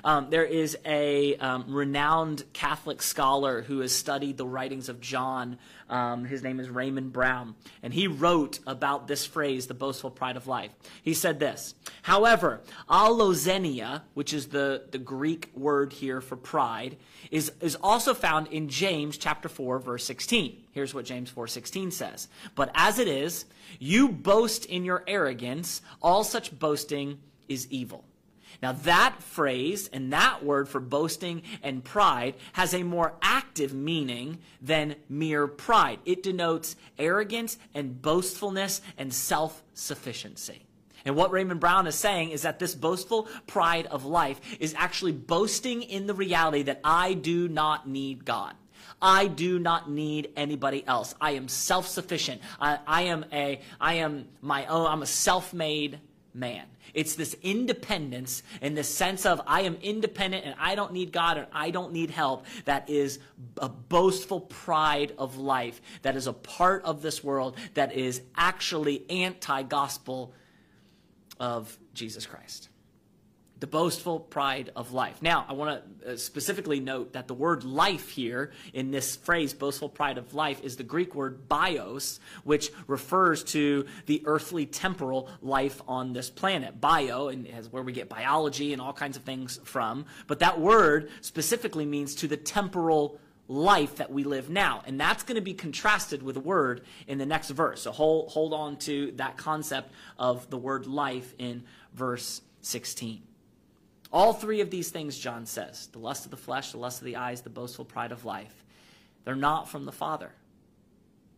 Um, 0.04 0.30
there 0.30 0.44
is 0.44 0.76
a 0.84 1.36
um, 1.36 1.64
renowned 1.68 2.44
Catholic 2.52 3.02
scholar 3.02 3.62
who 3.62 3.80
has 3.80 3.94
studied 3.94 4.36
the 4.36 4.46
writings 4.46 4.88
of 4.88 5.00
John. 5.00 5.58
Um, 5.88 6.24
his 6.24 6.42
name 6.42 6.60
is 6.60 6.68
Raymond 6.68 7.12
Brown. 7.12 7.54
And 7.82 7.92
he 7.92 8.06
wrote 8.06 8.60
about 8.66 9.08
this 9.08 9.26
phrase, 9.26 9.66
the 9.66 9.74
boastful 9.74 10.10
pride 10.10 10.36
of 10.36 10.46
life. 10.46 10.70
He 11.02 11.14
said 11.14 11.38
this 11.38 11.74
However, 12.02 12.60
alazoneia, 12.88 14.02
which 14.14 14.32
is 14.32 14.48
the, 14.48 14.84
the 14.90 14.98
Greek 14.98 15.50
word 15.54 15.92
here 15.92 16.20
for 16.20 16.36
pride, 16.36 16.96
is, 17.30 17.52
is 17.60 17.76
also 17.76 18.14
found 18.14 18.48
in 18.48 18.68
James 18.68 19.16
chapter 19.16 19.48
4, 19.48 19.78
verse 19.78 20.04
16. 20.04 20.62
Here's 20.72 20.94
what 20.94 21.04
James 21.04 21.30
4:16 21.30 21.92
says. 21.92 22.28
But 22.54 22.70
as 22.74 22.98
it 22.98 23.06
is, 23.06 23.44
you 23.78 24.08
boast 24.08 24.64
in 24.64 24.84
your 24.84 25.04
arrogance, 25.06 25.82
all 26.02 26.24
such 26.24 26.58
boasting 26.58 27.20
is 27.48 27.68
evil. 27.70 28.04
Now, 28.62 28.72
that 28.72 29.20
phrase 29.20 29.90
and 29.92 30.12
that 30.12 30.44
word 30.44 30.68
for 30.68 30.78
boasting 30.78 31.42
and 31.64 31.82
pride 31.82 32.36
has 32.52 32.72
a 32.72 32.84
more 32.84 33.14
active 33.20 33.74
meaning 33.74 34.38
than 34.60 34.94
mere 35.08 35.48
pride. 35.48 35.98
It 36.04 36.22
denotes 36.22 36.76
arrogance 36.96 37.58
and 37.74 38.00
boastfulness 38.00 38.80
and 38.96 39.12
self 39.12 39.62
sufficiency. 39.74 40.62
And 41.04 41.16
what 41.16 41.32
Raymond 41.32 41.58
Brown 41.58 41.88
is 41.88 41.96
saying 41.96 42.30
is 42.30 42.42
that 42.42 42.60
this 42.60 42.76
boastful 42.76 43.26
pride 43.48 43.86
of 43.86 44.04
life 44.04 44.40
is 44.60 44.74
actually 44.78 45.12
boasting 45.12 45.82
in 45.82 46.06
the 46.06 46.14
reality 46.14 46.62
that 46.62 46.80
I 46.84 47.14
do 47.14 47.48
not 47.48 47.88
need 47.88 48.24
God. 48.24 48.54
I 49.00 49.26
do 49.26 49.58
not 49.58 49.90
need 49.90 50.30
anybody 50.36 50.86
else. 50.86 51.16
I 51.20 51.32
am 51.32 51.48
self-sufficient. 51.48 52.40
I, 52.60 52.78
I 52.86 53.02
am 53.02 53.24
a, 53.32 53.60
I 53.80 53.94
am 53.94 54.28
my 54.40 54.66
own, 54.66 54.86
I'm 54.86 55.02
a 55.02 55.06
self-made 55.06 55.98
man. 56.34 56.64
It's 56.94 57.14
this 57.14 57.36
independence 57.42 58.42
and 58.60 58.76
this 58.76 58.88
sense 58.88 59.26
of 59.26 59.40
I 59.46 59.62
am 59.62 59.76
independent 59.82 60.44
and 60.44 60.54
I 60.58 60.74
don't 60.74 60.92
need 60.92 61.12
God 61.12 61.36
and 61.36 61.46
I 61.52 61.70
don't 61.70 61.92
need 61.92 62.10
help 62.10 62.46
that 62.64 62.88
is 62.88 63.18
a 63.58 63.68
boastful 63.68 64.40
pride 64.40 65.12
of 65.18 65.38
life, 65.38 65.80
that 66.02 66.16
is 66.16 66.26
a 66.26 66.32
part 66.32 66.84
of 66.84 67.02
this 67.02 67.22
world 67.22 67.56
that 67.74 67.92
is 67.94 68.22
actually 68.36 69.08
anti 69.10 69.62
gospel 69.62 70.32
of 71.38 71.78
Jesus 71.94 72.26
Christ 72.26 72.68
the 73.62 73.66
boastful 73.68 74.18
pride 74.18 74.72
of 74.74 74.92
life. 74.92 75.22
Now, 75.22 75.46
I 75.48 75.52
want 75.52 76.00
to 76.02 76.14
uh, 76.14 76.16
specifically 76.16 76.80
note 76.80 77.12
that 77.12 77.28
the 77.28 77.34
word 77.34 77.62
life 77.62 78.08
here 78.08 78.50
in 78.74 78.90
this 78.90 79.14
phrase, 79.14 79.54
boastful 79.54 79.88
pride 79.88 80.18
of 80.18 80.34
life, 80.34 80.60
is 80.64 80.74
the 80.74 80.82
Greek 80.82 81.14
word 81.14 81.48
bios, 81.48 82.18
which 82.42 82.72
refers 82.88 83.44
to 83.44 83.86
the 84.06 84.20
earthly 84.24 84.66
temporal 84.66 85.28
life 85.42 85.80
on 85.86 86.12
this 86.12 86.28
planet. 86.28 86.80
Bio, 86.80 87.28
and 87.28 87.46
is 87.46 87.70
where 87.70 87.84
we 87.84 87.92
get 87.92 88.08
biology 88.08 88.72
and 88.72 88.82
all 88.82 88.92
kinds 88.92 89.16
of 89.16 89.22
things 89.22 89.60
from. 89.62 90.06
But 90.26 90.40
that 90.40 90.58
word 90.58 91.10
specifically 91.20 91.86
means 91.86 92.16
to 92.16 92.26
the 92.26 92.36
temporal 92.36 93.20
life 93.46 93.94
that 93.94 94.10
we 94.10 94.24
live 94.24 94.50
now. 94.50 94.82
And 94.86 94.98
that's 94.98 95.22
going 95.22 95.36
to 95.36 95.40
be 95.40 95.54
contrasted 95.54 96.20
with 96.20 96.36
a 96.36 96.40
word 96.40 96.82
in 97.06 97.18
the 97.18 97.26
next 97.26 97.50
verse. 97.50 97.82
So 97.82 97.92
hold, 97.92 98.30
hold 98.30 98.54
on 98.54 98.76
to 98.78 99.12
that 99.12 99.36
concept 99.36 99.92
of 100.18 100.50
the 100.50 100.58
word 100.58 100.88
life 100.88 101.32
in 101.38 101.62
verse 101.94 102.42
16. 102.62 103.22
All 104.12 104.34
three 104.34 104.60
of 104.60 104.70
these 104.70 104.90
things, 104.90 105.18
John 105.18 105.46
says 105.46 105.88
the 105.92 105.98
lust 105.98 106.26
of 106.26 106.30
the 106.30 106.36
flesh, 106.36 106.72
the 106.72 106.78
lust 106.78 107.00
of 107.00 107.06
the 107.06 107.16
eyes, 107.16 107.40
the 107.42 107.50
boastful 107.50 107.84
pride 107.84 108.12
of 108.12 108.24
life 108.24 108.62
they're 109.24 109.34
not 109.34 109.68
from 109.68 109.84
the 109.84 109.92
Father, 109.92 110.32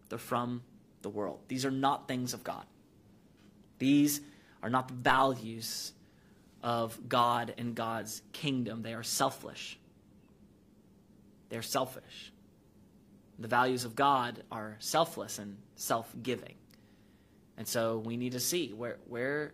they're 0.08 0.18
from 0.18 0.62
the 1.02 1.10
world. 1.10 1.40
These 1.48 1.64
are 1.64 1.70
not 1.70 2.08
things 2.08 2.32
of 2.34 2.42
God. 2.42 2.64
These 3.78 4.20
are 4.62 4.70
not 4.70 4.88
the 4.88 4.94
values 4.94 5.92
of 6.62 7.08
God 7.08 7.54
and 7.58 7.74
God's 7.74 8.22
kingdom. 8.32 8.82
They 8.82 8.94
are 8.94 9.02
selfish. 9.02 9.78
They're 11.50 11.62
selfish. 11.62 12.32
The 13.38 13.48
values 13.48 13.84
of 13.84 13.94
God 13.94 14.42
are 14.50 14.76
selfless 14.78 15.38
and 15.38 15.58
self 15.76 16.14
giving. 16.22 16.54
And 17.58 17.68
so 17.68 17.98
we 17.98 18.16
need 18.16 18.32
to 18.32 18.40
see 18.40 18.72
where, 18.72 18.96
where 19.08 19.52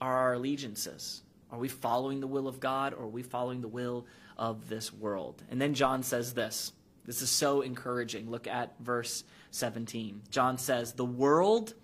are 0.00 0.12
our 0.12 0.32
allegiances? 0.34 1.22
Are 1.52 1.58
we 1.58 1.68
following 1.68 2.20
the 2.20 2.26
will 2.26 2.48
of 2.48 2.58
God 2.58 2.94
or 2.94 3.04
are 3.04 3.08
we 3.08 3.22
following 3.22 3.60
the 3.60 3.68
will 3.68 4.06
of 4.38 4.70
this 4.70 4.92
world? 4.92 5.42
And 5.50 5.60
then 5.60 5.74
John 5.74 6.02
says 6.02 6.32
this. 6.32 6.72
This 7.04 7.20
is 7.20 7.30
so 7.30 7.60
encouraging. 7.60 8.30
Look 8.30 8.46
at 8.46 8.74
verse 8.80 9.24
17. 9.50 10.22
John 10.30 10.56
says, 10.56 10.94
The 10.94 11.04
world 11.04 11.74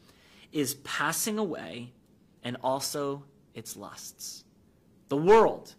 is 0.52 0.74
passing 0.76 1.38
away 1.38 1.92
and 2.42 2.56
also 2.62 3.24
its 3.54 3.76
lusts. 3.76 4.44
The 5.08 5.16
world, 5.16 5.74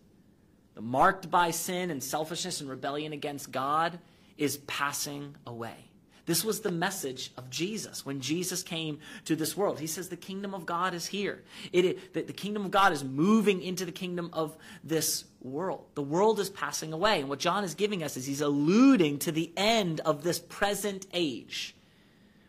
the 0.75 0.82
marked 0.82 1.32
by 1.32 1.52
sin 1.52 1.89
and 1.89 2.04
selfishness 2.04 2.62
and 2.62 2.69
rebellion 2.69 3.13
against 3.13 3.52
God, 3.52 3.97
is 4.38 4.58
passing 4.67 5.36
away. 5.47 5.88
This 6.30 6.46
was 6.46 6.60
the 6.60 6.70
message 6.70 7.32
of 7.38 7.50
Jesus 7.50 8.06
when 8.06 8.22
Jesus 8.22 8.62
came 8.62 9.00
to 9.26 9.36
this 9.36 9.58
world. 9.58 9.80
He 9.80 9.88
says 9.88 10.10
the 10.10 10.15
kingdom 10.15 10.54
of 10.54 10.63
God 10.63 10.94
is 10.94 11.08
here. 11.08 11.42
It, 11.74 12.13
the, 12.13 12.22
the 12.22 12.34
kingdom 12.34 12.65
of 12.65 12.70
God 12.70 12.94
is 12.94 13.04
moving 13.04 13.63
into 13.63 13.84
the 13.84 13.92
kingdom 13.92 14.30
of 14.32 14.56
this 14.84 15.24
world. 15.42 15.86
The 15.96 16.04
world 16.04 16.39
is 16.39 16.52
passing 16.52 16.94
away. 16.94 17.22
And 17.22 17.30
what 17.30 17.39
John 17.39 17.63
is 17.63 17.74
giving 17.74 18.04
us 18.04 18.15
is 18.15 18.28
he's 18.28 18.42
alluding 18.42 19.18
to 19.20 19.32
the 19.32 19.52
end 19.58 20.02
of 20.02 20.22
this 20.22 20.38
present 20.38 21.08
age, 21.15 21.76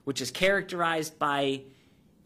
which 0.05 0.21
is 0.21 0.31
characterized 0.31 1.19
by 1.19 1.62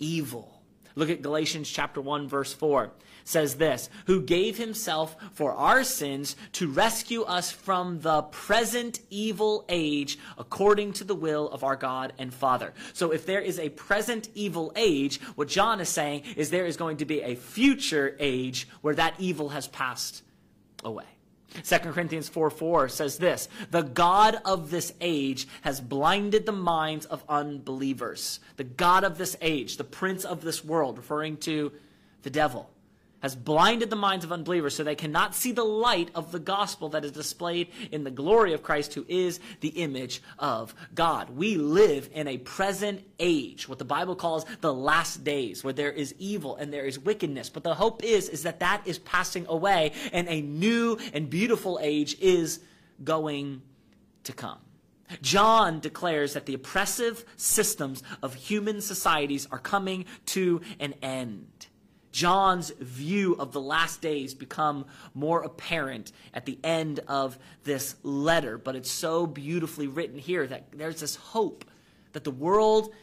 evil. 0.00 0.60
Look 0.96 1.08
at 1.08 1.22
Galatians 1.22 1.70
chapter 1.70 2.00
1 2.00 2.26
verse 2.26 2.52
4 2.52 2.90
says 3.24 3.56
this, 3.56 3.88
who 4.06 4.20
gave 4.20 4.58
himself 4.58 5.16
for 5.32 5.52
our 5.52 5.82
sins 5.82 6.36
to 6.52 6.70
rescue 6.70 7.22
us 7.22 7.50
from 7.50 8.00
the 8.00 8.22
present 8.22 9.00
evil 9.10 9.64
age 9.68 10.18
according 10.38 10.92
to 10.92 11.04
the 11.04 11.14
will 11.14 11.48
of 11.48 11.64
our 11.64 11.76
God 11.76 12.12
and 12.18 12.32
Father. 12.32 12.72
So 12.92 13.10
if 13.10 13.26
there 13.26 13.40
is 13.40 13.58
a 13.58 13.70
present 13.70 14.28
evil 14.34 14.72
age, 14.76 15.20
what 15.34 15.48
John 15.48 15.80
is 15.80 15.88
saying 15.88 16.22
is 16.36 16.50
there 16.50 16.66
is 16.66 16.76
going 16.76 16.98
to 16.98 17.04
be 17.04 17.22
a 17.22 17.34
future 17.34 18.16
age 18.20 18.68
where 18.82 18.94
that 18.94 19.14
evil 19.18 19.48
has 19.48 19.66
passed 19.66 20.22
away. 20.84 21.04
2 21.62 21.78
Corinthians 21.78 22.28
4 22.28 22.50
4 22.50 22.88
says 22.88 23.18
this 23.18 23.48
The 23.70 23.82
God 23.82 24.38
of 24.44 24.70
this 24.70 24.92
age 25.00 25.46
has 25.62 25.80
blinded 25.80 26.46
the 26.46 26.52
minds 26.52 27.06
of 27.06 27.22
unbelievers. 27.28 28.40
The 28.56 28.64
God 28.64 29.04
of 29.04 29.18
this 29.18 29.36
age, 29.40 29.76
the 29.76 29.84
prince 29.84 30.24
of 30.24 30.40
this 30.40 30.64
world, 30.64 30.96
referring 30.98 31.36
to 31.38 31.70
the 32.22 32.30
devil 32.30 32.70
has 33.24 33.34
blinded 33.34 33.88
the 33.88 33.96
minds 33.96 34.22
of 34.22 34.32
unbelievers 34.32 34.74
so 34.74 34.84
they 34.84 34.94
cannot 34.94 35.34
see 35.34 35.50
the 35.50 35.64
light 35.64 36.10
of 36.14 36.30
the 36.30 36.38
gospel 36.38 36.90
that 36.90 37.06
is 37.06 37.12
displayed 37.12 37.68
in 37.90 38.04
the 38.04 38.10
glory 38.10 38.52
of 38.52 38.62
Christ, 38.62 38.92
who 38.92 39.06
is 39.08 39.40
the 39.60 39.70
image 39.70 40.20
of 40.38 40.74
God. 40.94 41.30
We 41.30 41.56
live 41.56 42.10
in 42.12 42.28
a 42.28 42.36
present 42.36 43.02
age, 43.18 43.66
what 43.66 43.78
the 43.78 43.84
Bible 43.86 44.14
calls 44.14 44.44
the 44.60 44.74
last 44.74 45.24
days, 45.24 45.64
where 45.64 45.72
there 45.72 45.90
is 45.90 46.14
evil 46.18 46.56
and 46.56 46.70
there 46.70 46.84
is 46.84 46.98
wickedness. 46.98 47.48
But 47.48 47.64
the 47.64 47.74
hope 47.74 48.04
is, 48.04 48.28
is 48.28 48.42
that 48.42 48.60
that 48.60 48.82
is 48.84 48.98
passing 48.98 49.46
away 49.48 49.92
and 50.12 50.28
a 50.28 50.42
new 50.42 50.98
and 51.14 51.30
beautiful 51.30 51.78
age 51.80 52.18
is 52.20 52.60
going 53.02 53.62
to 54.24 54.34
come. 54.34 54.58
John 55.22 55.80
declares 55.80 56.34
that 56.34 56.44
the 56.44 56.52
oppressive 56.52 57.24
systems 57.38 58.02
of 58.22 58.34
human 58.34 58.82
societies 58.82 59.48
are 59.50 59.58
coming 59.58 60.04
to 60.26 60.60
an 60.78 60.92
end. 61.00 61.68
John's 62.14 62.70
view 62.78 63.34
of 63.40 63.50
the 63.50 63.60
last 63.60 64.00
days 64.00 64.34
become 64.34 64.86
more 65.14 65.42
apparent 65.42 66.12
at 66.32 66.46
the 66.46 66.60
end 66.62 67.00
of 67.08 67.36
this 67.64 67.96
letter, 68.04 68.56
but 68.56 68.76
it's 68.76 68.90
so 68.90 69.26
beautifully 69.26 69.88
written 69.88 70.16
here 70.16 70.46
that 70.46 70.68
there's 70.72 71.00
this 71.00 71.16
hope 71.16 71.64
that 72.12 72.22
the 72.22 72.30
world 72.30 72.94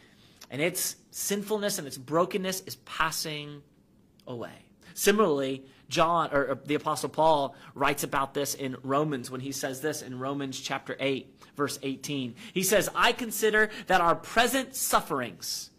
and 0.50 0.62
its 0.62 0.95
sinfulness 1.12 1.78
and 1.78 1.86
its 1.88 1.97
brokenness 1.97 2.62
is 2.62 2.78
passing 2.78 3.62
away. 4.28 4.63
Similarly, 4.93 5.65
John 5.89 6.30
or, 6.32 6.45
or 6.45 6.60
the 6.65 6.76
apostle 6.76 7.10
Paul 7.10 7.54
writes 7.76 8.04
about 8.04 8.34
this 8.34 8.54
in 8.54 8.78
Romans 8.82 9.30
when 9.30 9.41
he 9.41 9.52
says 9.52 9.82
this 9.82 10.02
in 10.02 10.19
Romans 10.19 10.58
chapter 10.58 10.95
8 11.02 11.38
verse 11.58 11.78
18. 11.84 12.36
He 12.54 12.63
says, 12.63 12.89
"I 12.95 13.12
consider 13.12 13.71
that 13.88 14.00
our 14.00 14.15
present 14.15 14.74
sufferings 14.74 15.69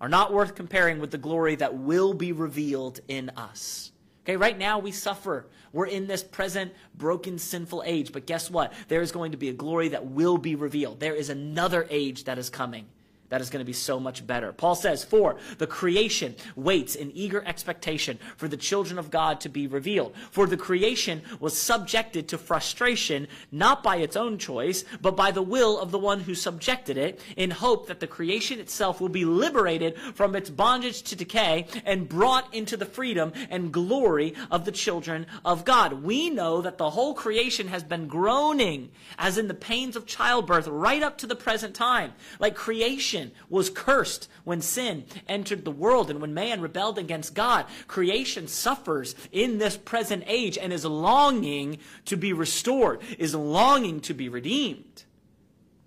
are 0.00 0.08
not 0.08 0.32
worth 0.32 0.54
comparing 0.54 0.98
with 0.98 1.10
the 1.10 1.18
glory 1.18 1.56
that 1.56 1.74
will 1.74 2.14
be 2.14 2.32
revealed 2.32 3.00
in 3.08 3.30
us. 3.36 3.92
Okay, 4.24 4.36
right 4.36 4.58
now 4.58 4.78
we 4.78 4.92
suffer. 4.92 5.46
We're 5.72 5.86
in 5.86 6.06
this 6.06 6.22
present 6.22 6.72
broken, 6.94 7.38
sinful 7.38 7.82
age. 7.86 8.12
But 8.12 8.26
guess 8.26 8.50
what? 8.50 8.72
There 8.88 9.02
is 9.02 9.12
going 9.12 9.32
to 9.32 9.38
be 9.38 9.48
a 9.48 9.54
glory 9.54 9.88
that 9.88 10.06
will 10.06 10.38
be 10.38 10.54
revealed. 10.54 11.00
There 11.00 11.14
is 11.14 11.30
another 11.30 11.86
age 11.90 12.24
that 12.24 12.38
is 12.38 12.50
coming 12.50 12.86
that 13.30 13.40
is 13.40 13.48
going 13.48 13.60
to 13.60 13.66
be 13.66 13.72
so 13.72 13.98
much 13.98 14.26
better. 14.26 14.52
Paul 14.52 14.74
says, 14.74 15.02
For 15.02 15.36
the 15.58 15.66
creation 15.66 16.34
waits 16.56 16.94
in 16.94 17.10
eager 17.12 17.42
expectation 17.46 18.18
for 18.36 18.48
the 18.48 18.56
children 18.56 18.98
of 18.98 19.10
God 19.10 19.40
to 19.40 19.48
be 19.48 19.66
revealed. 19.66 20.14
For 20.30 20.46
the 20.46 20.56
creation 20.56 21.22
was 21.38 21.56
subjected 21.56 22.28
to 22.28 22.38
frustration, 22.38 23.28
not 23.50 23.82
by 23.82 23.96
its 23.96 24.16
own 24.16 24.36
choice, 24.36 24.84
but 25.00 25.16
by 25.16 25.30
the 25.30 25.42
will 25.42 25.78
of 25.78 25.92
the 25.92 25.98
one 25.98 26.20
who 26.20 26.34
subjected 26.34 26.98
it, 26.98 27.20
in 27.36 27.50
hope 27.50 27.86
that 27.86 28.00
the 28.00 28.06
creation 28.06 28.58
itself 28.58 29.00
will 29.00 29.08
be 29.08 29.24
liberated 29.24 29.96
from 30.14 30.34
its 30.34 30.50
bondage 30.50 31.02
to 31.02 31.16
decay 31.16 31.66
and 31.84 32.08
brought 32.08 32.52
into 32.52 32.76
the 32.76 32.84
freedom 32.84 33.32
and 33.48 33.72
glory 33.72 34.34
of 34.50 34.64
the 34.64 34.72
children 34.72 35.26
of 35.44 35.64
God. 35.64 36.02
We 36.02 36.30
know 36.30 36.60
that 36.62 36.78
the 36.78 36.90
whole 36.90 37.14
creation 37.14 37.68
has 37.68 37.84
been 37.84 38.08
groaning, 38.08 38.90
as 39.18 39.38
in 39.38 39.46
the 39.46 39.54
pains 39.54 39.94
of 39.94 40.06
childbirth, 40.06 40.66
right 40.66 41.02
up 41.02 41.18
to 41.18 41.28
the 41.28 41.36
present 41.36 41.74
time. 41.76 42.12
Like 42.40 42.56
creation 42.56 43.19
creation 43.20 43.32
was 43.48 43.70
cursed 43.70 44.28
when 44.44 44.60
sin 44.60 45.04
entered 45.28 45.64
the 45.64 45.70
world 45.70 46.10
and 46.10 46.20
when 46.20 46.34
man 46.34 46.60
rebelled 46.60 46.98
against 46.98 47.34
God. 47.34 47.66
Creation 47.86 48.48
suffers 48.48 49.14
in 49.32 49.58
this 49.58 49.76
present 49.76 50.24
age 50.26 50.56
and 50.56 50.72
is 50.72 50.84
longing 50.84 51.78
to 52.06 52.16
be 52.16 52.32
restored, 52.32 53.00
is 53.18 53.34
longing 53.34 54.00
to 54.00 54.14
be 54.14 54.28
redeemed. 54.28 55.04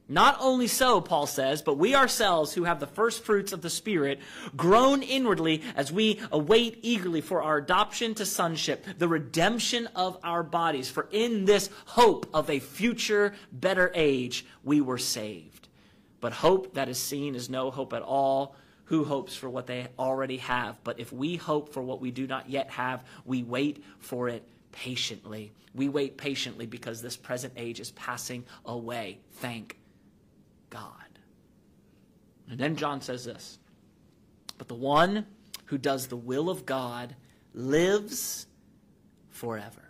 Not 0.09 0.37
only 0.41 0.67
so, 0.67 0.99
Paul 0.99 1.25
says, 1.25 1.61
but 1.61 1.77
we 1.77 1.95
ourselves 1.95 2.53
who 2.53 2.65
have 2.65 2.79
the 2.79 2.85
first 2.85 3.23
fruits 3.23 3.53
of 3.53 3.61
the 3.61 3.69
Spirit 3.69 4.19
groan 4.55 5.01
inwardly 5.01 5.63
as 5.77 5.93
we 5.93 6.19
await 6.29 6.77
eagerly 6.81 7.21
for 7.21 7.41
our 7.41 7.57
adoption 7.57 8.13
to 8.15 8.25
sonship, 8.25 8.85
the 8.99 9.07
redemption 9.07 9.87
of 9.95 10.19
our 10.23 10.43
bodies. 10.43 10.89
For 10.89 11.07
in 11.11 11.45
this 11.45 11.69
hope 11.85 12.29
of 12.33 12.49
a 12.49 12.59
future 12.59 13.33
better 13.51 13.91
age, 13.95 14.45
we 14.63 14.81
were 14.81 14.97
saved. 14.97 15.62
But 16.23 16.31
hope 16.31 16.75
that 16.75 16.87
is 16.87 16.97
seen 16.97 17.35
is 17.35 17.49
no 17.49 17.69
hope 17.69 17.91
at 17.91 18.01
all. 18.01 18.55
Who 18.85 19.03
hopes 19.03 19.35
for 19.35 19.49
what 19.49 19.67
they 19.67 19.89
already 19.99 20.37
have? 20.37 20.81
But 20.85 20.97
if 20.97 21.11
we 21.11 21.35
hope 21.35 21.73
for 21.73 21.83
what 21.83 21.99
we 21.99 22.11
do 22.11 22.25
not 22.25 22.49
yet 22.49 22.69
have, 22.69 23.03
we 23.25 23.43
wait 23.43 23.83
for 23.99 24.29
it 24.29 24.47
patiently. 24.71 25.51
We 25.75 25.89
wait 25.89 26.15
patiently 26.15 26.65
because 26.65 27.01
this 27.01 27.17
present 27.17 27.55
age 27.57 27.81
is 27.81 27.91
passing 27.91 28.45
away. 28.63 29.19
Thank 29.33 29.77
God. 30.69 31.19
And 32.49 32.57
then 32.57 32.77
John 32.77 33.01
says 33.01 33.25
this 33.25 33.59
But 34.57 34.69
the 34.69 34.75
one 34.75 35.25
who 35.65 35.77
does 35.77 36.07
the 36.07 36.15
will 36.15 36.49
of 36.49 36.65
God 36.65 37.17
lives 37.53 38.47
forever. 39.29 39.89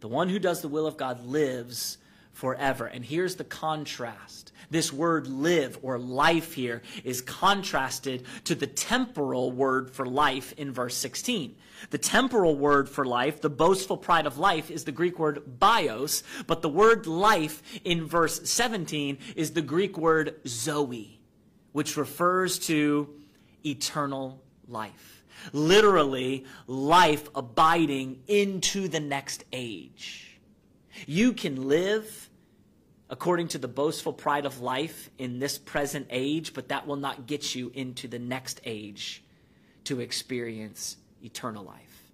The 0.00 0.08
one 0.08 0.30
who 0.30 0.38
does 0.38 0.62
the 0.62 0.68
will 0.68 0.86
of 0.86 0.96
God 0.96 1.26
lives 1.26 1.98
forever. 2.32 2.86
And 2.86 3.04
here's 3.04 3.36
the 3.36 3.44
contrast 3.44 4.51
this 4.72 4.92
word 4.92 5.26
live 5.26 5.78
or 5.82 5.98
life 5.98 6.54
here 6.54 6.82
is 7.04 7.20
contrasted 7.20 8.24
to 8.44 8.54
the 8.54 8.66
temporal 8.66 9.52
word 9.52 9.90
for 9.90 10.06
life 10.06 10.52
in 10.56 10.72
verse 10.72 10.96
16. 10.96 11.54
The 11.90 11.98
temporal 11.98 12.56
word 12.56 12.88
for 12.88 13.04
life, 13.04 13.40
the 13.40 13.50
boastful 13.50 13.96
pride 13.96 14.26
of 14.26 14.38
life, 14.38 14.70
is 14.70 14.84
the 14.84 14.92
Greek 14.92 15.18
word 15.18 15.58
bios, 15.60 16.22
but 16.46 16.62
the 16.62 16.68
word 16.68 17.06
life 17.06 17.62
in 17.84 18.06
verse 18.06 18.48
17 18.48 19.18
is 19.36 19.52
the 19.52 19.62
Greek 19.62 19.98
word 19.98 20.36
zoe, 20.46 21.20
which 21.72 21.96
refers 21.96 22.58
to 22.60 23.08
eternal 23.64 24.42
life. 24.68 25.22
Literally, 25.52 26.44
life 26.66 27.28
abiding 27.34 28.22
into 28.26 28.88
the 28.88 29.00
next 29.00 29.44
age. 29.52 30.38
You 31.06 31.32
can 31.32 31.68
live 31.68 32.30
according 33.12 33.46
to 33.46 33.58
the 33.58 33.68
boastful 33.68 34.14
pride 34.14 34.46
of 34.46 34.62
life 34.62 35.10
in 35.18 35.38
this 35.38 35.58
present 35.58 36.06
age, 36.08 36.54
but 36.54 36.68
that 36.68 36.86
will 36.86 36.96
not 36.96 37.26
get 37.26 37.54
you 37.54 37.70
into 37.74 38.08
the 38.08 38.18
next 38.18 38.58
age 38.64 39.22
to 39.84 40.00
experience 40.00 40.96
eternal 41.22 41.62
life. 41.62 42.04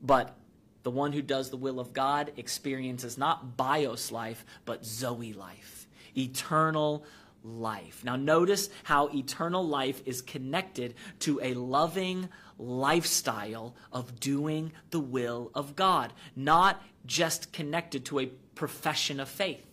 But 0.00 0.36
the 0.84 0.92
one 0.92 1.12
who 1.12 1.22
does 1.22 1.50
the 1.50 1.56
will 1.56 1.80
of 1.80 1.92
God 1.92 2.30
experiences 2.36 3.18
not 3.18 3.56
bios 3.56 4.12
life, 4.12 4.44
but 4.64 4.86
Zoe 4.86 5.32
life, 5.32 5.88
eternal 6.16 7.04
life. 7.42 8.04
Now, 8.04 8.14
notice 8.14 8.70
how 8.84 9.08
eternal 9.08 9.66
life 9.66 10.02
is 10.06 10.22
connected 10.22 10.94
to 11.20 11.40
a 11.42 11.54
loving 11.54 12.28
lifestyle 12.58 13.74
of 13.92 14.20
doing 14.20 14.70
the 14.92 15.00
will 15.00 15.50
of 15.52 15.74
God, 15.74 16.12
not 16.36 16.80
just 17.06 17.52
connected 17.52 18.04
to 18.04 18.20
a 18.20 18.26
profession 18.54 19.18
of 19.18 19.28
faith. 19.28 19.66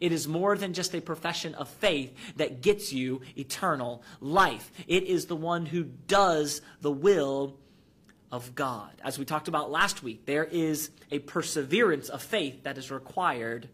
It 0.00 0.12
is 0.12 0.28
more 0.28 0.56
than 0.56 0.72
just 0.72 0.94
a 0.94 1.00
profession 1.00 1.54
of 1.54 1.68
faith 1.68 2.14
that 2.36 2.60
gets 2.62 2.92
you 2.92 3.22
eternal 3.36 4.02
life. 4.20 4.70
It 4.86 5.04
is 5.04 5.26
the 5.26 5.36
one 5.36 5.66
who 5.66 5.84
does 5.84 6.62
the 6.80 6.92
will 6.92 7.56
of 8.30 8.54
God. 8.54 8.92
As 9.02 9.18
we 9.18 9.24
talked 9.24 9.48
about 9.48 9.70
last 9.70 10.02
week, 10.02 10.26
there 10.26 10.44
is 10.44 10.90
a 11.10 11.18
perseverance 11.18 12.08
of 12.08 12.22
faith 12.22 12.62
that 12.62 12.78
is 12.78 12.90
required 12.90 13.68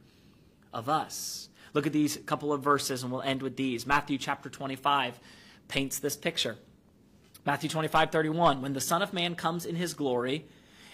of 0.72 0.88
us. 0.88 1.48
Look 1.74 1.86
at 1.86 1.92
these 1.92 2.16
couple 2.24 2.52
of 2.52 2.62
verses 2.62 3.02
and 3.02 3.12
we'll 3.12 3.22
end 3.22 3.42
with 3.42 3.56
these. 3.56 3.86
Matthew 3.86 4.16
chapter 4.16 4.48
25 4.48 5.18
paints 5.68 5.98
this 5.98 6.16
picture. 6.16 6.56
Matthew 7.44 7.68
25, 7.68 8.10
31. 8.10 8.62
When 8.62 8.72
the 8.72 8.80
Son 8.80 9.02
of 9.02 9.12
Man 9.12 9.34
comes 9.34 9.66
in 9.66 9.76
his 9.76 9.94
glory 9.94 10.46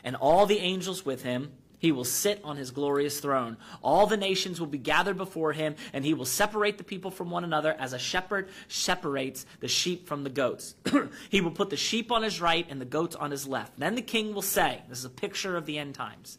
and 0.03 0.17
all 0.17 0.45
the 0.45 0.59
angels 0.59 1.05
with 1.05 1.23
him, 1.23 1.53
he 1.83 1.91
will 1.91 2.05
sit 2.05 2.41
on 2.45 2.57
his 2.57 2.71
glorious 2.71 3.19
throne. 3.19 3.57
All 3.83 4.07
the 4.07 4.17
nations 4.17 4.61
will 4.61 4.69
be 4.69 4.79
gathered 4.79 5.17
before 5.17 5.53
him, 5.53 5.75
and 5.93 6.05
he 6.05 6.15
will 6.15 6.25
separate 6.25 6.79
the 6.79 6.85
people 6.85 7.11
from 7.11 7.29
one 7.29 7.43
another 7.43 7.75
as 7.77 7.93
a 7.93 7.99
shepherd 7.99 8.49
separates 8.69 9.45
the 9.59 9.67
sheep 9.67 10.07
from 10.07 10.23
the 10.23 10.31
goats. 10.31 10.77
he 11.29 11.41
will 11.41 11.51
put 11.51 11.71
the 11.71 11.77
sheep 11.77 12.13
on 12.13 12.23
his 12.23 12.41
right 12.41 12.67
and 12.71 12.81
the 12.81 12.85
goats 12.85 13.17
on 13.17 13.33
his 13.33 13.49
left. 13.49 13.73
Then 13.81 13.97
the 13.97 14.01
king 14.01 14.33
will 14.33 14.43
say, 14.43 14.83
This 14.89 14.99
is 14.99 15.05
a 15.05 15.11
picture 15.11 15.57
of 15.57 15.67
the 15.67 15.77
end 15.77 15.97
times. 15.97 16.39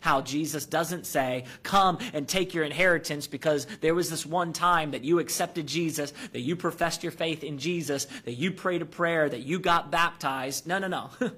how 0.00 0.20
Jesus 0.20 0.66
doesn't 0.66 1.06
say, 1.06 1.44
Come 1.62 1.98
and 2.12 2.28
take 2.28 2.54
your 2.54 2.64
inheritance 2.64 3.26
because 3.26 3.66
there 3.80 3.94
was 3.94 4.10
this 4.10 4.26
one 4.26 4.52
time 4.52 4.92
that 4.92 5.04
you 5.04 5.18
accepted 5.18 5.66
Jesus, 5.66 6.12
that 6.32 6.40
you 6.40 6.56
professed 6.56 7.02
your 7.02 7.12
faith 7.12 7.44
in 7.44 7.58
Jesus, 7.58 8.06
that 8.24 8.34
you 8.34 8.50
prayed 8.50 8.82
a 8.82 8.86
prayer, 8.86 9.28
that 9.28 9.42
you 9.42 9.58
got 9.58 9.90
baptized. 9.90 10.66
No, 10.66 10.78
no, 10.78 10.88
no. 10.88 11.10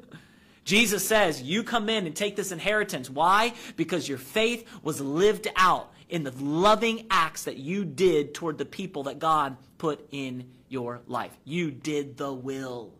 Jesus 0.64 1.06
says, 1.06 1.40
You 1.40 1.62
come 1.62 1.88
in 1.88 2.06
and 2.06 2.14
take 2.14 2.36
this 2.36 2.52
inheritance. 2.52 3.08
Why? 3.08 3.54
Because 3.76 4.08
your 4.08 4.18
faith 4.18 4.68
was 4.82 5.00
lived 5.00 5.48
out 5.56 5.92
in 6.08 6.24
the 6.24 6.32
loving 6.32 7.06
acts 7.10 7.44
that 7.44 7.56
you 7.56 7.84
did 7.84 8.34
toward 8.34 8.58
the 8.58 8.64
people 8.64 9.04
that 9.04 9.18
God 9.18 9.56
put 9.78 10.06
in 10.10 10.50
your 10.68 11.00
life. 11.06 11.36
You 11.44 11.70
did 11.70 12.16
the 12.16 12.32
will 12.32 12.92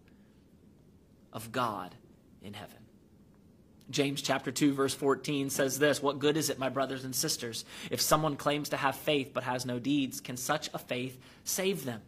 of 1.33 1.53
God 1.53 1.95
in 2.43 2.55
heaven. 2.55 2.86
James 3.91 4.21
chapter 4.21 4.51
2 4.51 4.73
verse 4.73 4.95
14 4.95 5.51
says 5.51 5.79
this, 5.79 6.03
what 6.03 6.19
good 6.19 6.37
is 6.37 6.51
it 6.51 6.59
my 6.59 6.69
brothers 6.69 7.05
and 7.05 7.15
sisters 7.15 7.65
if 7.91 8.01
someone 8.01 8.37
claims 8.37 8.69
to 8.71 8.77
have 8.77 8.97
faith 8.97 9.31
but 9.33 9.45
has 9.45 9.65
no 9.65 9.79
deeds 9.79 10.21
can 10.21 10.37
such 10.37 10.69
a 10.75 10.79
faith 10.79 11.19
save 11.45 11.85
them? 11.85 12.03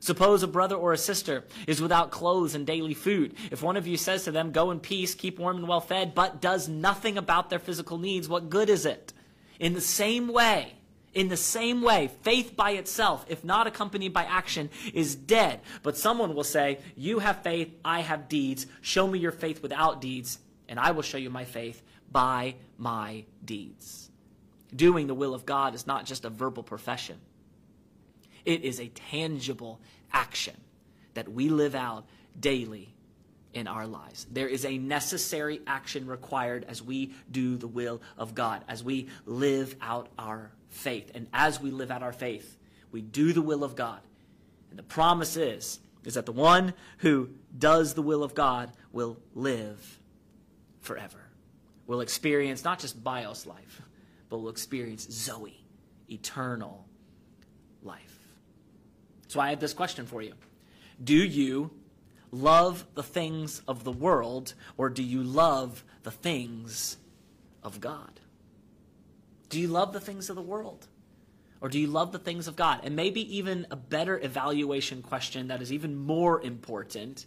Suppose 0.00 0.42
a 0.42 0.48
brother 0.48 0.76
or 0.76 0.94
a 0.94 0.98
sister 0.98 1.44
is 1.66 1.82
without 1.82 2.10
clothes 2.10 2.54
and 2.54 2.66
daily 2.66 2.94
food. 2.94 3.34
If 3.50 3.62
one 3.62 3.76
of 3.76 3.86
you 3.86 3.98
says 3.98 4.24
to 4.24 4.32
them, 4.32 4.50
Go 4.50 4.70
in 4.70 4.80
peace, 4.80 5.14
keep 5.14 5.38
warm 5.38 5.58
and 5.58 5.68
well 5.68 5.82
fed, 5.82 6.14
but 6.14 6.40
does 6.40 6.68
nothing 6.68 7.18
about 7.18 7.50
their 7.50 7.58
physical 7.58 7.98
needs, 7.98 8.26
what 8.26 8.48
good 8.48 8.70
is 8.70 8.86
it? 8.86 9.12
In 9.58 9.74
the 9.74 9.80
same 9.82 10.28
way, 10.28 10.72
in 11.12 11.28
the 11.28 11.36
same 11.36 11.82
way, 11.82 12.10
faith 12.22 12.56
by 12.56 12.72
itself, 12.72 13.26
if 13.28 13.44
not 13.44 13.66
accompanied 13.66 14.14
by 14.14 14.24
action, 14.24 14.70
is 14.94 15.14
dead. 15.14 15.60
But 15.82 15.98
someone 15.98 16.34
will 16.34 16.44
say, 16.44 16.78
You 16.96 17.18
have 17.18 17.42
faith, 17.42 17.74
I 17.84 18.00
have 18.00 18.28
deeds. 18.28 18.66
Show 18.80 19.06
me 19.06 19.18
your 19.18 19.32
faith 19.32 19.62
without 19.62 20.00
deeds, 20.00 20.38
and 20.70 20.78
I 20.80 20.92
will 20.92 21.02
show 21.02 21.18
you 21.18 21.28
my 21.28 21.44
faith 21.44 21.82
by 22.10 22.54
my 22.78 23.24
deeds. 23.44 24.08
Doing 24.74 25.08
the 25.08 25.14
will 25.14 25.34
of 25.34 25.44
God 25.44 25.74
is 25.74 25.86
not 25.86 26.06
just 26.06 26.24
a 26.24 26.30
verbal 26.30 26.62
profession, 26.62 27.18
it 28.46 28.62
is 28.62 28.80
a 28.80 28.88
tangible 28.88 29.80
action 30.12 30.56
that 31.12 31.30
we 31.30 31.50
live 31.50 31.74
out 31.74 32.06
daily 32.38 32.94
in 33.52 33.66
our 33.66 33.86
lives. 33.86 34.26
There 34.30 34.46
is 34.46 34.64
a 34.64 34.78
necessary 34.78 35.60
action 35.66 36.06
required 36.06 36.64
as 36.68 36.82
we 36.82 37.12
do 37.30 37.56
the 37.56 37.66
will 37.66 38.00
of 38.16 38.34
God, 38.34 38.64
as 38.68 38.82
we 38.82 39.08
live 39.26 39.74
out 39.82 40.08
our 40.18 40.52
faith. 40.68 41.10
And 41.14 41.26
as 41.32 41.60
we 41.60 41.70
live 41.70 41.90
out 41.90 42.02
our 42.02 42.12
faith, 42.12 42.56
we 42.92 43.02
do 43.02 43.32
the 43.32 43.42
will 43.42 43.64
of 43.64 43.74
God. 43.74 44.00
And 44.70 44.78
the 44.78 44.84
promise 44.84 45.36
is, 45.36 45.80
is 46.04 46.14
that 46.14 46.26
the 46.26 46.32
one 46.32 46.74
who 46.98 47.30
does 47.58 47.94
the 47.94 48.02
will 48.02 48.22
of 48.22 48.34
God 48.34 48.70
will 48.92 49.18
live 49.34 50.00
forever. 50.80 51.18
We'll 51.86 52.00
experience 52.00 52.64
not 52.64 52.78
just 52.78 53.02
bios 53.02 53.46
life, 53.46 53.82
but 54.28 54.38
we'll 54.38 54.50
experience 54.50 55.08
Zoe, 55.10 55.64
eternal 56.10 56.86
life. 57.82 58.18
So 59.28 59.40
I 59.40 59.50
have 59.50 59.60
this 59.60 59.74
question 59.74 60.06
for 60.06 60.22
you. 60.22 60.34
Do 61.02 61.14
you 61.14 61.70
love 62.32 62.86
the 62.94 63.02
things 63.02 63.62
of 63.66 63.84
the 63.84 63.92
world, 63.92 64.54
or 64.76 64.88
do 64.88 65.02
you 65.02 65.22
love 65.22 65.84
the 66.02 66.10
things 66.10 66.96
of 67.62 67.80
God? 67.80 68.20
Do 69.48 69.60
you 69.60 69.68
love 69.68 69.92
the 69.92 70.00
things 70.00 70.30
of 70.30 70.36
the 70.36 70.42
world? 70.42 70.86
Or 71.60 71.68
do 71.68 71.78
you 71.78 71.88
love 71.88 72.12
the 72.12 72.18
things 72.18 72.48
of 72.48 72.56
God? 72.56 72.80
And 72.84 72.96
maybe 72.96 73.36
even 73.36 73.66
a 73.70 73.76
better 73.76 74.18
evaluation 74.18 75.02
question 75.02 75.48
that 75.48 75.60
is 75.60 75.72
even 75.72 75.96
more 75.96 76.40
important 76.40 77.26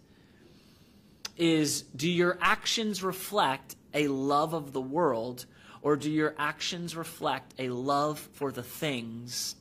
is 1.37 1.81
do 1.95 2.09
your 2.09 2.37
actions 2.41 3.03
reflect 3.03 3.75
a 3.93 4.07
love 4.07 4.53
of 4.53 4.73
the 4.73 4.81
world, 4.81 5.45
or 5.81 5.95
do 5.95 6.09
your 6.09 6.35
actions 6.37 6.95
reflect 6.95 7.53
a 7.59 7.69
love 7.69 8.19
for 8.33 8.51
the 8.51 8.63
things 8.63 9.55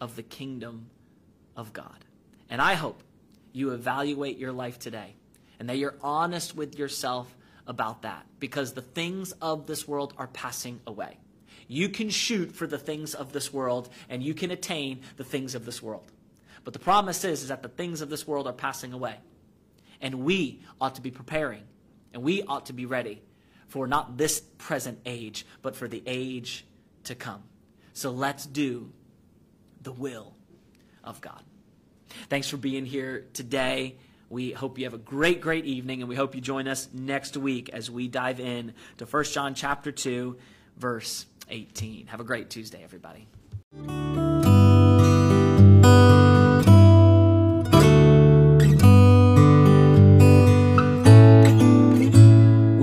of 0.00 0.16
the 0.16 0.22
kingdom 0.22 0.90
of 1.56 1.72
God? 1.72 2.04
And 2.48 2.60
I 2.60 2.74
hope 2.74 3.02
you 3.52 3.70
evaluate 3.70 4.38
your 4.38 4.52
life 4.52 4.78
today 4.78 5.14
and 5.58 5.68
that 5.68 5.76
you're 5.76 5.96
honest 6.02 6.56
with 6.56 6.78
yourself 6.78 7.34
about 7.66 8.02
that 8.02 8.26
because 8.38 8.72
the 8.72 8.82
things 8.82 9.32
of 9.40 9.66
this 9.66 9.86
world 9.86 10.14
are 10.16 10.26
passing 10.26 10.80
away. 10.86 11.18
You 11.68 11.88
can 11.88 12.10
shoot 12.10 12.52
for 12.52 12.66
the 12.66 12.78
things 12.78 13.14
of 13.14 13.32
this 13.32 13.52
world 13.52 13.88
and 14.08 14.22
you 14.22 14.34
can 14.34 14.50
attain 14.50 15.02
the 15.16 15.24
things 15.24 15.54
of 15.54 15.64
this 15.64 15.82
world. 15.82 16.10
But 16.64 16.72
the 16.72 16.80
promise 16.80 17.24
is, 17.24 17.42
is 17.42 17.48
that 17.48 17.62
the 17.62 17.68
things 17.68 18.00
of 18.00 18.10
this 18.10 18.26
world 18.26 18.46
are 18.46 18.52
passing 18.52 18.92
away. 18.92 19.16
And 20.00 20.24
we 20.24 20.62
ought 20.80 20.94
to 20.96 21.00
be 21.00 21.10
preparing 21.10 21.62
and 22.12 22.22
we 22.22 22.42
ought 22.42 22.66
to 22.66 22.72
be 22.72 22.86
ready 22.86 23.22
for 23.68 23.86
not 23.86 24.16
this 24.16 24.40
present 24.58 24.98
age, 25.06 25.46
but 25.62 25.76
for 25.76 25.86
the 25.86 26.02
age 26.06 26.66
to 27.04 27.14
come. 27.14 27.42
So 27.92 28.10
let's 28.10 28.46
do 28.46 28.92
the 29.82 29.92
will 29.92 30.34
of 31.04 31.20
God. 31.20 31.42
Thanks 32.28 32.48
for 32.48 32.56
being 32.56 32.84
here 32.84 33.26
today. 33.32 33.96
We 34.28 34.52
hope 34.52 34.78
you 34.78 34.84
have 34.84 34.94
a 34.94 34.98
great, 34.98 35.40
great 35.40 35.64
evening, 35.64 36.02
and 36.02 36.08
we 36.08 36.16
hope 36.16 36.34
you 36.34 36.40
join 36.40 36.68
us 36.68 36.88
next 36.92 37.36
week 37.36 37.68
as 37.70 37.90
we 37.90 38.08
dive 38.08 38.40
in 38.40 38.74
to 38.98 39.06
1 39.06 39.24
John 39.24 39.54
chapter 39.54 39.90
2, 39.92 40.36
verse 40.76 41.26
18. 41.48 42.06
Have 42.08 42.20
a 42.20 42.24
great 42.24 42.50
Tuesday, 42.50 42.82
everybody. 42.82 43.26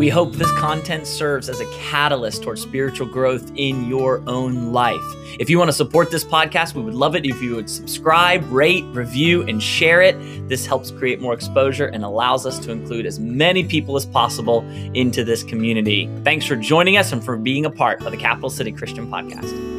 We 0.08 0.12
hope 0.12 0.32
this 0.32 0.54
content 0.54 1.06
serves 1.06 1.50
as 1.50 1.60
a 1.60 1.65
catalyst 1.74 2.41
towards 2.41 2.62
spiritual 2.62 3.08
growth 3.08 3.52
in 3.58 3.89
your 3.89 4.24
own 4.26 4.72
life. 4.72 5.04
If 5.38 5.50
you 5.50 5.58
want 5.58 5.67
to 5.67 5.74
support 5.74 6.12
this 6.12 6.24
podcast, 6.24 6.76
we 6.76 6.82
would 6.82 6.93
love 6.93 7.13
it 7.17 7.26
if 7.26 7.41
you 7.41 7.58
would 7.58 7.70
subscribe, 7.70 8.50
rate, 8.50 8.86
review, 8.93 9.46
and 9.50 9.62
share 9.62 10.02
it. 10.02 10.15
This 10.48 10.65
helps 10.65 10.91
create 10.91 11.20
more 11.20 11.34
exposure 11.34 11.88
and 11.88 12.06
allows 12.06 12.46
us 12.46 12.58
to 12.60 12.72
include 12.72 13.06
as 13.06 13.20
many 13.20 13.65
people 13.65 13.98
as 13.98 14.06
possible 14.06 14.62
into 14.93 15.26
this 15.26 15.43
community. 15.43 16.10
Thanks 16.24 16.46
for 16.46 16.56
joining 16.56 16.96
us 16.96 17.12
and 17.12 17.22
for 17.22 17.36
being 17.36 17.65
a 17.65 17.70
part 17.70 18.02
of 18.06 18.13
the 18.13 18.17
Capital 18.17 18.50
City 18.50 18.72
Christian 18.72 19.12
Podcast. 19.12 19.77